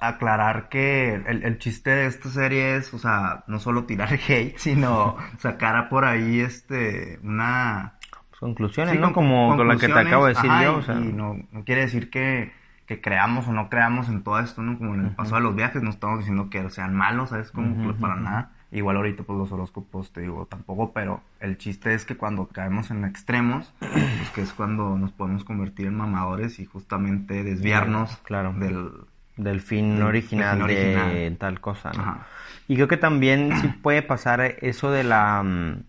aclarar 0.00 0.68
que 0.68 1.14
el, 1.14 1.42
el 1.44 1.58
chiste 1.58 1.90
de 1.90 2.06
esta 2.06 2.28
serie 2.28 2.76
es, 2.76 2.92
o 2.94 2.98
sea, 2.98 3.44
no 3.46 3.58
solo 3.58 3.84
tirar 3.84 4.12
hate, 4.28 4.56
sino 4.58 5.16
sacar 5.38 5.76
a 5.76 5.88
por 5.88 6.04
ahí, 6.04 6.40
este, 6.40 7.18
una... 7.22 7.94
Pues 8.30 8.40
conclusiones, 8.40 8.94
sí, 8.94 9.00
¿no? 9.00 9.12
Como 9.12 9.56
con 9.56 9.66
la 9.66 9.76
que 9.76 9.88
te 9.88 9.92
acabo 9.98 10.26
de 10.26 10.34
decir 10.34 10.50
ajá, 10.50 10.64
yo, 10.64 10.76
o 10.76 10.82
sea. 10.82 10.94
y 10.94 11.12
no, 11.12 11.36
no 11.50 11.64
quiere 11.64 11.80
decir 11.82 12.10
que, 12.10 12.52
que 12.86 13.00
creamos 13.00 13.48
o 13.48 13.52
no 13.52 13.68
creamos 13.68 14.08
en 14.08 14.22
todo 14.22 14.38
esto, 14.38 14.62
¿no? 14.62 14.78
Como 14.78 14.94
en 14.94 15.06
el 15.06 15.10
paso 15.16 15.34
de 15.34 15.40
los 15.40 15.56
viajes, 15.56 15.82
no 15.82 15.90
estamos 15.90 16.18
diciendo 16.20 16.48
que 16.48 16.68
sean 16.70 16.94
malos, 16.94 17.30
¿sabes? 17.30 17.50
Como 17.50 17.72
Ujú, 17.72 17.94
que 17.94 18.00
para 18.00 18.16
nada. 18.16 18.52
Igual 18.70 18.96
ahorita, 18.98 19.22
pues 19.24 19.38
los 19.38 19.50
horóscopos, 19.50 20.12
te 20.12 20.20
digo, 20.20 20.46
tampoco, 20.46 20.92
pero 20.92 21.22
el 21.40 21.56
chiste 21.56 21.94
es 21.94 22.04
que 22.04 22.16
cuando 22.16 22.46
caemos 22.48 22.90
en 22.90 23.04
extremos, 23.06 23.72
pues 23.80 24.30
que 24.34 24.42
es 24.42 24.52
cuando 24.52 24.96
nos 24.98 25.10
podemos 25.12 25.42
convertir 25.42 25.86
en 25.86 25.96
mamadores 25.96 26.60
y 26.60 26.66
justamente 26.66 27.42
desviarnos 27.44 28.16
Claro. 28.18 28.52
del... 28.52 28.90
del 29.38 29.60
fin 29.60 30.02
original 30.02 30.58
del 30.58 30.76
fin 30.76 31.14
de 31.14 31.36
tal 31.38 31.60
cosa, 31.60 31.90
¿no? 31.92 32.02
Ajá. 32.02 32.26
Y 32.68 32.74
creo 32.74 32.86
que 32.86 32.98
también 32.98 33.50
sí 33.60 33.68
puede 33.82 34.02
pasar 34.02 34.40
eso 34.60 34.90
de 34.90 35.02
la 35.02 35.42
mm, 35.42 35.84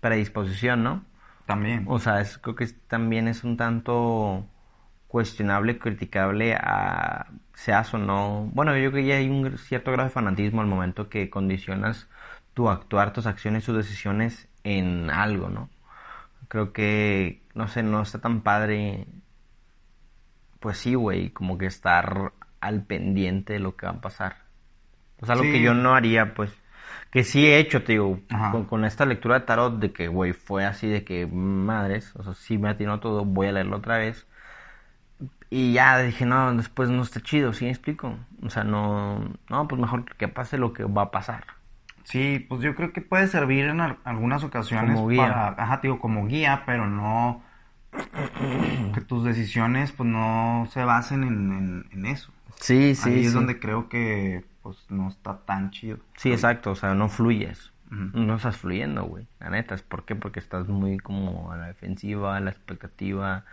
predisposición, 0.00 0.84
¿no? 0.84 1.04
También. 1.44 1.84
O 1.88 1.98
sea, 1.98 2.20
es, 2.20 2.38
creo 2.38 2.54
que 2.54 2.68
también 2.86 3.26
es 3.26 3.42
un 3.42 3.56
tanto 3.56 4.46
cuestionable, 5.08 5.78
criticable 5.78 6.54
a 6.54 7.26
seas 7.52 7.92
o 7.92 7.98
no. 7.98 8.48
Bueno, 8.52 8.76
yo 8.76 8.90
creo 8.90 9.02
que 9.02 9.08
ya 9.08 9.16
hay 9.16 9.28
un 9.28 9.58
cierto 9.58 9.90
grado 9.90 10.08
de 10.08 10.14
fanatismo 10.14 10.60
al 10.60 10.68
momento 10.68 11.08
que 11.08 11.28
condicionas 11.28 12.08
tu 12.54 12.68
actuar, 12.68 13.12
tus 13.12 13.26
acciones, 13.26 13.64
tus 13.64 13.76
decisiones 13.76 14.48
en 14.62 15.10
algo, 15.10 15.48
¿no? 15.48 15.68
Creo 16.46 16.72
que, 16.72 17.42
no 17.54 17.66
sé, 17.66 17.82
no 17.82 18.02
está 18.02 18.20
tan 18.20 18.42
padre. 18.42 19.06
Pues 20.60 20.78
sí, 20.78 20.94
güey, 20.94 21.30
como 21.30 21.58
que 21.58 21.66
estar 21.66 22.32
al 22.60 22.82
pendiente 22.84 23.54
de 23.54 23.58
lo 23.60 23.76
que 23.76 23.86
va 23.86 23.92
a 23.92 24.00
pasar. 24.00 24.36
O 25.20 25.26
sea, 25.26 25.34
algo 25.34 25.44
Sí. 25.46 25.52
que 25.52 25.62
yo 25.62 25.74
no 25.74 25.94
haría, 25.94 26.34
pues. 26.34 26.52
Que 27.10 27.24
sí 27.24 27.46
he 27.46 27.58
hecho, 27.58 27.82
te 27.82 27.92
digo, 27.92 28.20
con, 28.52 28.64
con 28.64 28.84
esta 28.84 29.04
lectura 29.04 29.40
de 29.40 29.44
tarot, 29.46 29.78
de 29.78 29.92
que, 29.92 30.08
güey, 30.08 30.32
fue 30.32 30.64
así 30.64 30.88
de 30.88 31.04
que, 31.04 31.26
madres, 31.26 32.14
o 32.16 32.22
sea, 32.22 32.34
sí 32.34 32.56
me 32.58 32.68
atinó 32.68 33.00
todo, 33.00 33.24
voy 33.24 33.48
a 33.48 33.52
leerlo 33.52 33.76
otra 33.78 33.98
vez. 33.98 34.26
Y 35.50 35.72
ya 35.72 35.98
dije, 35.98 36.24
no, 36.26 36.54
después 36.54 36.88
no 36.90 37.02
está 37.02 37.20
chido, 37.20 37.52
¿sí 37.52 37.64
me 37.64 37.70
explico? 37.72 38.16
O 38.42 38.50
sea, 38.50 38.62
no, 38.64 39.18
no, 39.48 39.68
pues 39.68 39.80
mejor 39.80 40.04
que 40.04 40.28
pase 40.28 40.56
lo 40.58 40.72
que 40.72 40.84
va 40.84 41.02
a 41.02 41.10
pasar. 41.10 41.44
Sí, 42.04 42.44
pues 42.48 42.60
yo 42.62 42.74
creo 42.76 42.92
que 42.92 43.00
puede 43.00 43.26
servir 43.26 43.66
en 43.66 43.80
al- 43.80 43.98
algunas 44.04 44.42
ocasiones 44.44 44.94
Como 44.96 45.08
guía. 45.08 45.22
para, 45.26 45.48
ajá, 45.62 45.80
te 45.80 45.88
digo, 45.88 45.98
como 46.00 46.26
guía, 46.26 46.62
pero 46.66 46.86
no 46.86 47.42
que 48.94 49.00
tus 49.00 49.24
decisiones 49.24 49.92
pues 49.92 50.08
no 50.08 50.66
se 50.70 50.84
basen 50.84 51.24
en, 51.24 51.52
en- 51.52 51.86
en 51.92 52.06
eso. 52.06 52.32
Sí, 52.58 52.94
sí, 52.94 53.02
Ahí 53.10 53.18
es 53.24 53.28
sí. 53.32 53.34
donde 53.34 53.60
creo 53.60 53.88
que 53.88 54.44
pues 54.62 54.76
no 54.90 55.08
está 55.08 55.38
tan 55.46 55.70
chido. 55.70 55.98
Sí, 56.16 56.32
exacto, 56.32 56.72
o 56.72 56.74
sea, 56.74 56.94
no 56.94 57.08
fluyes. 57.08 57.72
No 57.90 58.36
estás 58.36 58.56
fluyendo, 58.56 59.04
güey. 59.04 59.26
La 59.40 59.50
neta, 59.50 59.74
¿es 59.74 59.82
por 59.82 60.04
qué? 60.04 60.14
Porque 60.14 60.38
estás 60.40 60.68
muy 60.68 60.98
como 60.98 61.50
a 61.52 61.56
la 61.56 61.66
defensiva, 61.68 62.36
a 62.36 62.40
la 62.40 62.50
expectativa, 62.50 63.44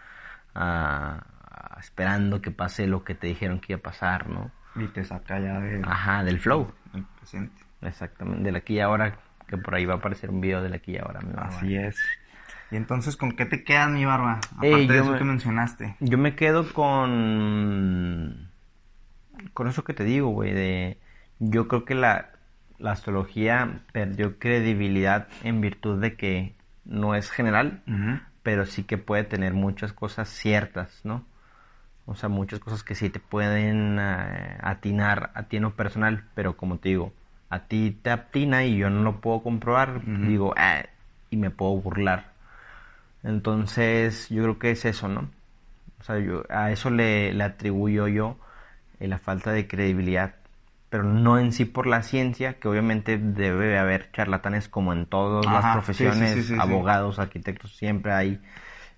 a- 0.53 1.23
a- 1.51 1.79
esperando 1.79 2.41
que 2.41 2.51
pase 2.51 2.87
lo 2.87 3.03
que 3.03 3.15
te 3.15 3.27
dijeron 3.27 3.59
que 3.59 3.73
iba 3.73 3.79
a 3.79 3.83
pasar, 3.83 4.29
¿no? 4.29 4.51
Y 4.75 4.87
te 4.87 5.03
saca 5.03 5.39
ya 5.39 5.59
de, 5.59 5.81
Ajá, 5.83 6.23
del 6.23 6.39
flow. 6.39 6.71
presente. 7.19 7.61
Exactamente, 7.81 8.43
del 8.43 8.55
aquí 8.55 8.75
y 8.75 8.79
ahora, 8.79 9.17
que 9.47 9.57
por 9.57 9.75
ahí 9.75 9.85
va 9.85 9.95
a 9.95 9.97
aparecer 9.97 10.29
un 10.29 10.41
video 10.41 10.61
del 10.61 10.73
aquí 10.73 10.93
y 10.93 10.97
ahora. 10.97 11.19
mi 11.21 11.33
barba. 11.33 11.47
Así 11.47 11.75
es. 11.75 11.99
Y 12.71 12.75
entonces, 12.75 13.15
¿con 13.15 13.31
qué 13.33 13.45
te 13.45 13.63
quedas, 13.63 13.89
mi 13.89 14.05
barba? 14.05 14.39
Aparte 14.51 14.67
Ey, 14.67 14.87
de 14.87 14.99
eso 14.99 15.11
me- 15.11 15.17
que 15.17 15.23
mencionaste. 15.23 15.95
Yo 16.01 16.17
me 16.17 16.35
quedo 16.35 16.65
con. 16.73 18.46
Con 19.53 19.67
eso 19.67 19.83
que 19.83 19.93
te 19.93 20.03
digo, 20.03 20.29
güey. 20.29 20.53
De. 20.53 20.99
Yo 21.39 21.67
creo 21.67 21.85
que 21.85 21.95
la, 21.95 22.29
la 22.79 22.91
astrología 22.91 23.81
perdió 23.91 24.39
credibilidad 24.39 25.27
en 25.43 25.61
virtud 25.61 26.01
de 26.01 26.15
que 26.15 26.55
no 26.85 27.15
es 27.15 27.29
general, 27.29 27.83
pero 28.43 28.65
sí 28.65 28.83
que 28.83 28.97
puede 28.97 29.23
tener 29.23 29.53
muchas 29.53 29.93
cosas 29.93 30.29
ciertas, 30.29 31.01
¿no? 31.03 31.25
O 32.05 32.15
sea, 32.15 32.29
muchas 32.29 32.59
cosas 32.59 32.83
que 32.83 32.95
sí 32.95 33.09
te 33.09 33.19
pueden 33.19 33.97
eh, 33.99 34.57
atinar 34.61 35.31
a 35.35 35.43
ti 35.43 35.57
en 35.57 35.63
lo 35.63 35.75
personal, 35.75 36.23
pero 36.33 36.55
como 36.55 36.77
te 36.77 36.89
digo, 36.89 37.11
a 37.49 37.59
ti 37.67 37.91
te 38.01 38.09
atina 38.09 38.63
y 38.63 38.77
yo 38.77 38.89
no 38.89 39.03
lo 39.03 39.19
puedo 39.19 39.43
comprobar, 39.43 40.01
digo, 40.05 40.53
"Ah", 40.57 40.83
y 41.29 41.35
me 41.37 41.49
puedo 41.49 41.73
burlar. 41.75 42.31
Entonces, 43.23 44.29
yo 44.29 44.43
creo 44.43 44.59
que 44.59 44.71
es 44.71 44.85
eso, 44.85 45.07
¿no? 45.09 45.29
O 45.99 46.03
sea, 46.03 46.19
yo 46.19 46.43
a 46.49 46.71
eso 46.71 46.89
le, 46.89 47.33
le 47.33 47.43
atribuyo 47.43 48.07
yo 48.07 48.37
eh, 48.99 49.07
la 49.07 49.19
falta 49.19 49.51
de 49.51 49.67
credibilidad, 49.67 50.35
pero 50.89 51.03
no 51.03 51.39
en 51.39 51.51
sí 51.51 51.65
por 51.65 51.87
la 51.87 52.03
ciencia, 52.03 52.59
que 52.59 52.67
obviamente 52.67 53.17
debe 53.17 53.77
haber 53.77 54.11
charlatanes 54.11 54.69
como 54.69 54.93
en 54.93 55.05
todas 55.05 55.47
las 55.51 55.67
Ajá, 55.67 55.73
profesiones, 55.73 56.31
sí, 56.31 56.43
sí, 56.43 56.61
sí, 56.61 56.61
sí. 56.61 56.61
abogados, 56.61 57.19
arquitectos, 57.19 57.75
siempre 57.75 58.13
hay 58.13 58.41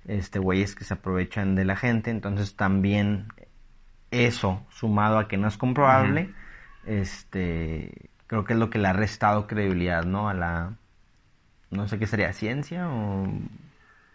este 0.06 0.40
güeyes 0.40 0.76
que 0.76 0.84
se 0.86 0.96
aprovechan 0.96 1.56
de 1.56 1.66
la 1.66 1.76
gente, 1.76 2.12
entonces 2.12 2.56
también 2.56 3.28
eso 4.12 4.66
sumado 4.72 5.18
a 5.20 5.28
que 5.28 5.38
no 5.38 5.48
es 5.48 5.58
comprobable, 5.58 6.34
este 6.86 8.10
creo 8.28 8.46
que 8.46 8.54
es 8.54 8.60
lo 8.60 8.70
que 8.70 8.80
le 8.80 8.88
ha 8.88 8.94
restado 8.94 9.48
credibilidad, 9.48 10.04
¿no? 10.06 10.30
A 10.30 10.34
la 10.34 10.74
no 11.72 11.88
sé 11.88 12.00
qué 12.00 12.08
sería 12.08 12.34
ciencia 12.34 12.90
o 12.90 13.28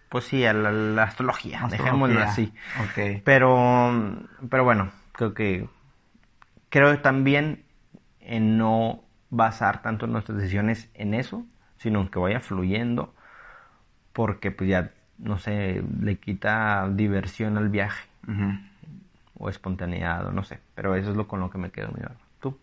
pues 0.09 0.25
sí, 0.27 0.45
a 0.47 0.53
la, 0.53 0.71
la 0.73 1.03
astrología, 1.05 1.67
dejémoslo 1.71 2.21
así. 2.21 2.55
Ok. 2.75 2.99
Pero, 3.25 3.91
pero 4.51 4.65
bueno, 4.65 4.93
creo 5.13 5.35
que 5.35 5.69
creo 6.75 6.99
también 6.99 7.63
en 8.19 8.59
no 8.59 9.05
basar 9.31 9.81
tanto 9.81 10.09
nuestras 10.09 10.39
decisiones 10.39 10.91
en 10.95 11.15
eso, 11.15 11.47
sino 11.77 12.01
en 12.01 12.09
que 12.09 12.19
vaya 12.19 12.41
fluyendo, 12.41 13.15
porque 14.13 14.51
pues 14.51 14.71
ya, 14.71 14.91
no 15.19 15.39
sé, 15.39 15.85
le 16.01 16.17
quita 16.17 16.89
diversión 16.91 17.59
al 17.59 17.69
viaje 17.69 18.03
o 19.39 19.49
espontaneidad 19.49 20.27
o 20.27 20.33
no 20.33 20.43
sé, 20.43 20.59
pero 20.75 20.97
eso 20.97 21.11
es 21.13 21.17
lo 21.17 21.29
con 21.29 21.39
lo 21.39 21.49
que 21.49 21.59
me 21.59 21.71
quedo, 21.71 21.93
mi 21.93 22.03
barba. 22.03 22.19
¿Tú? 22.41 22.59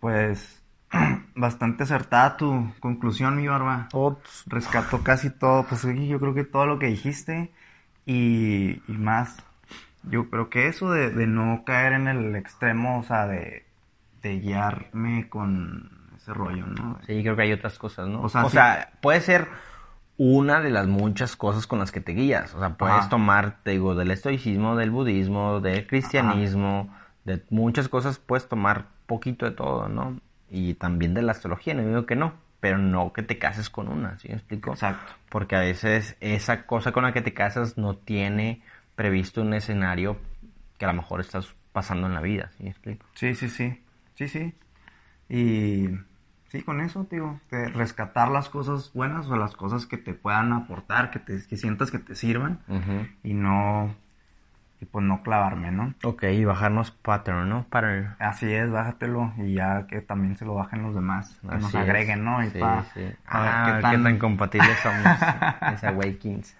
Pues 0.00 0.60
bastante 1.36 1.84
acertada 1.84 2.36
tu 2.36 2.72
conclusión, 2.80 3.36
mi 3.36 3.46
barba. 3.46 3.88
Ots. 3.92 4.46
Rescató 4.48 5.04
casi 5.04 5.30
todo, 5.30 5.62
pues 5.62 5.82
yo 5.84 6.18
creo 6.18 6.34
que 6.34 6.42
todo 6.42 6.66
lo 6.66 6.80
que 6.80 6.86
dijiste 6.86 7.52
y, 8.04 8.82
y 8.88 8.98
más. 8.98 9.36
Yo 10.04 10.30
creo 10.30 10.48
que 10.50 10.68
eso 10.68 10.90
de, 10.90 11.10
de 11.10 11.26
no 11.26 11.62
caer 11.64 11.92
en 11.94 12.08
el 12.08 12.34
extremo, 12.36 12.98
o 12.98 13.02
sea, 13.02 13.26
de, 13.26 13.64
de 14.22 14.38
guiarme 14.40 15.28
con 15.28 15.90
ese 16.16 16.32
rollo, 16.32 16.66
¿no? 16.66 16.98
Sí, 17.06 17.22
creo 17.22 17.36
que 17.36 17.42
hay 17.42 17.52
otras 17.52 17.78
cosas, 17.78 18.08
¿no? 18.08 18.20
O 18.20 18.24
O 18.24 18.28
sea, 18.28 18.48
sea, 18.48 18.88
sí. 18.92 18.98
puede 19.00 19.20
ser 19.20 19.48
una 20.16 20.60
de 20.60 20.70
las 20.70 20.86
muchas 20.88 21.36
cosas 21.36 21.66
con 21.66 21.78
las 21.78 21.92
que 21.92 22.00
te 22.00 22.12
guías. 22.12 22.54
O 22.54 22.58
sea, 22.58 22.70
puedes 22.70 22.96
Ajá. 22.98 23.08
tomar, 23.08 23.58
te 23.62 23.72
digo, 23.72 23.94
del 23.94 24.10
estoicismo, 24.10 24.76
del 24.76 24.90
budismo, 24.90 25.60
del 25.60 25.86
cristianismo, 25.86 26.92
de 27.24 27.42
muchas 27.50 27.88
cosas, 27.88 28.18
puedes 28.18 28.48
tomar 28.48 28.86
poquito 29.06 29.44
de 29.46 29.52
todo, 29.52 29.88
¿no? 29.88 30.18
Y 30.50 30.74
también 30.74 31.14
de 31.14 31.22
la 31.22 31.32
astrología, 31.32 31.74
no 31.74 31.82
digo 31.86 32.06
que 32.06 32.16
no, 32.16 32.32
pero 32.60 32.78
no 32.78 33.12
que 33.12 33.22
te 33.22 33.38
cases 33.38 33.70
con 33.70 33.88
una, 33.88 34.18
¿sí 34.18 34.28
me 34.28 34.34
explico? 34.34 34.72
Exacto. 34.72 35.12
Porque 35.28 35.54
a 35.56 35.60
veces 35.60 36.16
esa 36.20 36.66
cosa 36.66 36.90
con 36.92 37.04
la 37.04 37.12
que 37.12 37.20
te 37.22 37.34
casas 37.34 37.78
no 37.78 37.94
tiene 37.94 38.62
previsto 38.98 39.42
un 39.42 39.54
escenario 39.54 40.16
que 40.76 40.84
a 40.84 40.88
lo 40.88 40.94
mejor 40.94 41.20
estás 41.20 41.54
pasando 41.72 42.08
en 42.08 42.14
la 42.14 42.20
vida, 42.20 42.50
¿sí 42.56 42.64
me 42.64 42.70
explico? 42.70 43.06
Sí, 43.14 43.32
sí, 43.36 43.48
sí. 43.48 43.80
Sí, 44.16 44.26
sí. 44.26 44.54
Y 45.28 45.86
sí, 46.48 46.62
con 46.64 46.80
eso, 46.80 47.06
digo, 47.08 47.40
rescatar 47.48 48.28
las 48.28 48.48
cosas 48.48 48.92
buenas 48.92 49.28
o 49.28 49.36
las 49.36 49.54
cosas 49.54 49.86
que 49.86 49.98
te 49.98 50.14
puedan 50.14 50.52
aportar, 50.52 51.12
que, 51.12 51.20
te, 51.20 51.46
que 51.46 51.56
sientas 51.56 51.92
que 51.92 52.00
te 52.00 52.16
sirvan 52.16 52.58
y 53.22 53.34
no, 53.34 53.94
y 54.80 54.84
pues 54.84 55.04
no 55.04 55.22
clavarme, 55.24 55.72
¿no? 55.72 55.94
Ok, 56.04 56.22
y 56.24 56.44
bajarnos 56.44 56.92
pattern, 56.92 57.48
¿no? 57.48 57.64
Pattern. 57.68 58.14
Así 58.20 58.52
es, 58.52 58.70
bájatelo 58.70 59.32
y 59.38 59.54
ya 59.54 59.86
que 59.88 60.00
también 60.00 60.36
se 60.36 60.44
lo 60.44 60.54
bajen 60.54 60.82
los 60.84 60.94
demás, 60.94 61.36
que 61.42 61.56
nos 61.56 61.74
agreguen, 61.74 62.18
es. 62.20 62.24
¿no? 62.24 62.44
Y 62.44 62.50
Sí, 62.50 62.58
pa- 62.60 62.84
sí. 62.94 63.00
a 63.26 63.40
ver 63.42 63.50
Ah, 63.52 63.62
qué 63.66 63.72
qué 63.76 63.82
tan- 63.82 64.02
tan, 64.04 64.18
compatibles 64.18 64.78
somos. 64.78 65.04
Esa 65.74 65.88
Awakens. 65.88 66.56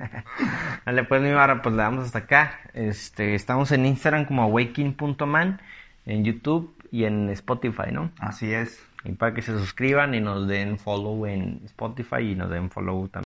Vale, 0.84 1.04
pues 1.04 1.22
mi 1.22 1.32
barra, 1.32 1.62
pues 1.62 1.74
le 1.76 1.82
damos 1.82 2.04
hasta 2.06 2.18
acá. 2.20 2.50
Este, 2.74 3.34
estamos 3.34 3.70
en 3.72 3.86
Instagram 3.86 4.24
como 4.24 4.42
awaken.man, 4.42 5.60
en 6.06 6.24
YouTube 6.24 6.74
y 6.90 7.04
en 7.04 7.28
Spotify, 7.30 7.92
¿no? 7.92 8.10
Así 8.18 8.52
es. 8.52 8.84
Y 9.04 9.12
para 9.12 9.32
que 9.32 9.42
se 9.42 9.52
suscriban 9.56 10.12
y 10.14 10.20
nos 10.20 10.48
den 10.48 10.76
follow 10.78 11.24
en 11.26 11.60
Spotify 11.66 12.32
y 12.32 12.34
nos 12.34 12.50
den 12.50 12.68
follow 12.68 13.06
también. 13.08 13.26